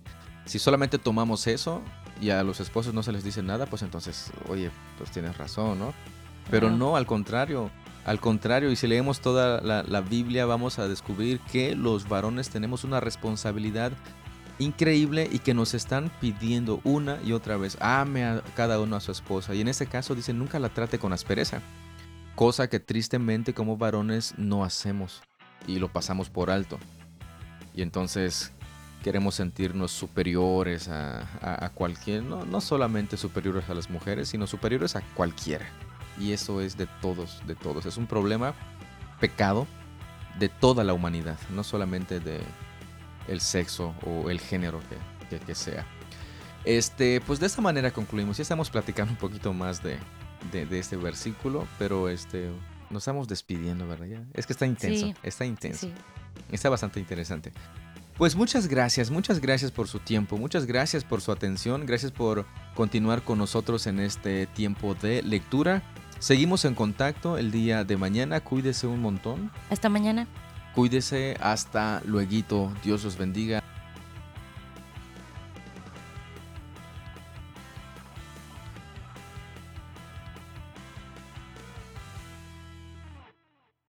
si 0.46 0.60
solamente 0.60 0.98
tomamos 0.98 1.48
eso 1.48 1.82
y 2.20 2.30
a 2.30 2.44
los 2.44 2.60
esposos 2.60 2.94
no 2.94 3.04
se 3.04 3.12
les 3.12 3.24
dice 3.24 3.41
nada, 3.44 3.65
pues 3.65 3.82
entonces, 3.82 4.32
oye, 4.50 4.72
pues 4.98 5.12
tienes 5.12 5.38
razón, 5.38 5.80
¿no? 5.80 5.94
Pero 6.50 6.70
no, 6.70 6.98
al 6.98 7.06
contrario, 7.06 7.72
al 8.06 8.20
contrario, 8.20 8.72
y 8.72 8.76
si 8.76 8.88
leemos 8.88 9.22
toda 9.22 9.62
la, 9.62 10.02
Biblia 10.02 10.46
vamos 10.46 10.80
a 10.80 10.88
descubrir 10.88 11.39
que 11.52 11.76
los 11.76 12.10
varones 12.10 12.50
tenemos 12.50 12.84
una 12.84 13.00
responsabilidad 13.00 13.91
increíble 14.60 15.30
y 15.32 15.40
que 15.40 15.54
nos 15.54 15.74
están 15.74 16.12
pidiendo 16.20 16.82
una 16.84 17.22
y 17.24 17.34
otra 17.34 17.58
vez, 17.58 17.78
ame 17.82 18.26
a 18.26 18.42
cada 18.56 18.80
uno 18.80 18.96
a 18.96 19.00
su 19.00 19.12
esposa. 19.12 19.54
Y 19.56 19.62
en 19.62 19.68
este 19.68 19.88
caso 19.88 20.16
dice, 20.16 20.34
nunca 20.34 20.60
la 20.60 20.70
trate 20.70 21.00
con 21.00 21.14
aspereza, 21.14 21.62
cosa 22.36 22.70
que 22.70 22.80
tristemente 22.80 23.54
como 23.54 23.78
varones 23.78 24.34
no 24.38 24.64
hacemos 24.64 25.22
y 25.68 25.80
lo 25.80 25.92
pasamos 25.92 26.30
por 26.30 26.50
alto. 26.50 26.80
Y 27.74 27.82
entonces 27.82 28.52
queremos 29.04 29.36
sentirnos 29.36 29.92
superiores 29.92 30.88
a, 30.88 31.28
a, 31.42 31.70
cualquier, 31.70 32.24
no, 32.24 32.46
no 32.46 32.62
solamente 32.62 33.18
superiores 33.18 33.70
a 33.70 33.74
las 33.74 33.90
mujeres, 33.90 34.30
sino 34.30 34.48
superiores 34.48 34.96
a 34.96 35.02
cualquiera. 35.16 35.66
Y 36.20 36.34
eso 36.34 36.62
es 36.62 36.78
de 36.78 36.88
todos, 37.02 37.42
de 37.48 37.56
todos. 37.56 37.86
Es 37.86 37.98
un 37.98 38.06
problema, 38.06 38.54
pecado, 39.20 39.66
de 40.40 40.50
toda 40.50 40.84
la 40.84 40.94
humanidad, 40.94 41.38
no 41.50 41.64
solamente 41.64 42.20
de 42.20 42.42
el 43.27 43.41
sexo 43.41 43.95
o 44.05 44.29
el 44.29 44.39
género 44.39 44.79
que, 45.29 45.39
que, 45.39 45.55
sea. 45.55 45.86
Este, 46.65 47.21
pues 47.21 47.39
de 47.39 47.47
esta 47.47 47.62
manera 47.62 47.91
concluimos. 47.91 48.38
Ya 48.38 48.43
estamos 48.43 48.69
platicando 48.69 49.12
un 49.12 49.17
poquito 49.17 49.53
más 49.53 49.81
de, 49.81 49.97
de, 50.51 50.79
este 50.79 50.97
versículo, 50.97 51.67
pero 51.79 52.10
este, 52.10 52.49
nos 52.89 53.03
estamos 53.03 53.27
despidiendo, 53.27 53.88
¿verdad? 53.88 54.23
Es 54.34 54.45
que 54.45 54.53
está 54.53 54.65
intenso, 54.65 55.13
está 55.23 55.45
intenso. 55.45 55.89
Está 56.51 56.69
bastante 56.69 56.99
interesante. 56.99 57.51
Pues 58.17 58.36
muchas 58.36 58.67
gracias, 58.67 59.10
muchas 59.10 59.39
gracias 59.39 59.71
por 59.71 59.88
su 59.88 59.97
tiempo, 59.97 60.38
muchas 60.38 60.67
gracias 60.67 61.03
por 61.03 61.21
su 61.21 61.31
atención, 61.31 61.86
gracias 61.88 62.12
por 62.12 62.45
continuar 62.75 63.23
con 63.23 63.39
nosotros 63.39 63.88
en 63.88 63.99
este 63.99 64.45
tiempo 64.47 64.93
de 64.93 65.23
lectura. 65.23 65.81
Seguimos 66.19 66.65
en 66.65 66.75
contacto 66.75 67.39
el 67.39 67.49
día 67.49 67.84
de 67.84 67.97
mañana, 67.97 68.39
cuídese 68.41 68.86
un 68.86 69.01
montón. 69.01 69.51
Hasta 69.71 69.89
mañana. 69.89 70.27
Cuídese 70.75 71.38
hasta 71.41 72.01
luego. 72.05 72.73
Dios 72.84 73.03
los 73.03 73.17
bendiga. 73.17 73.62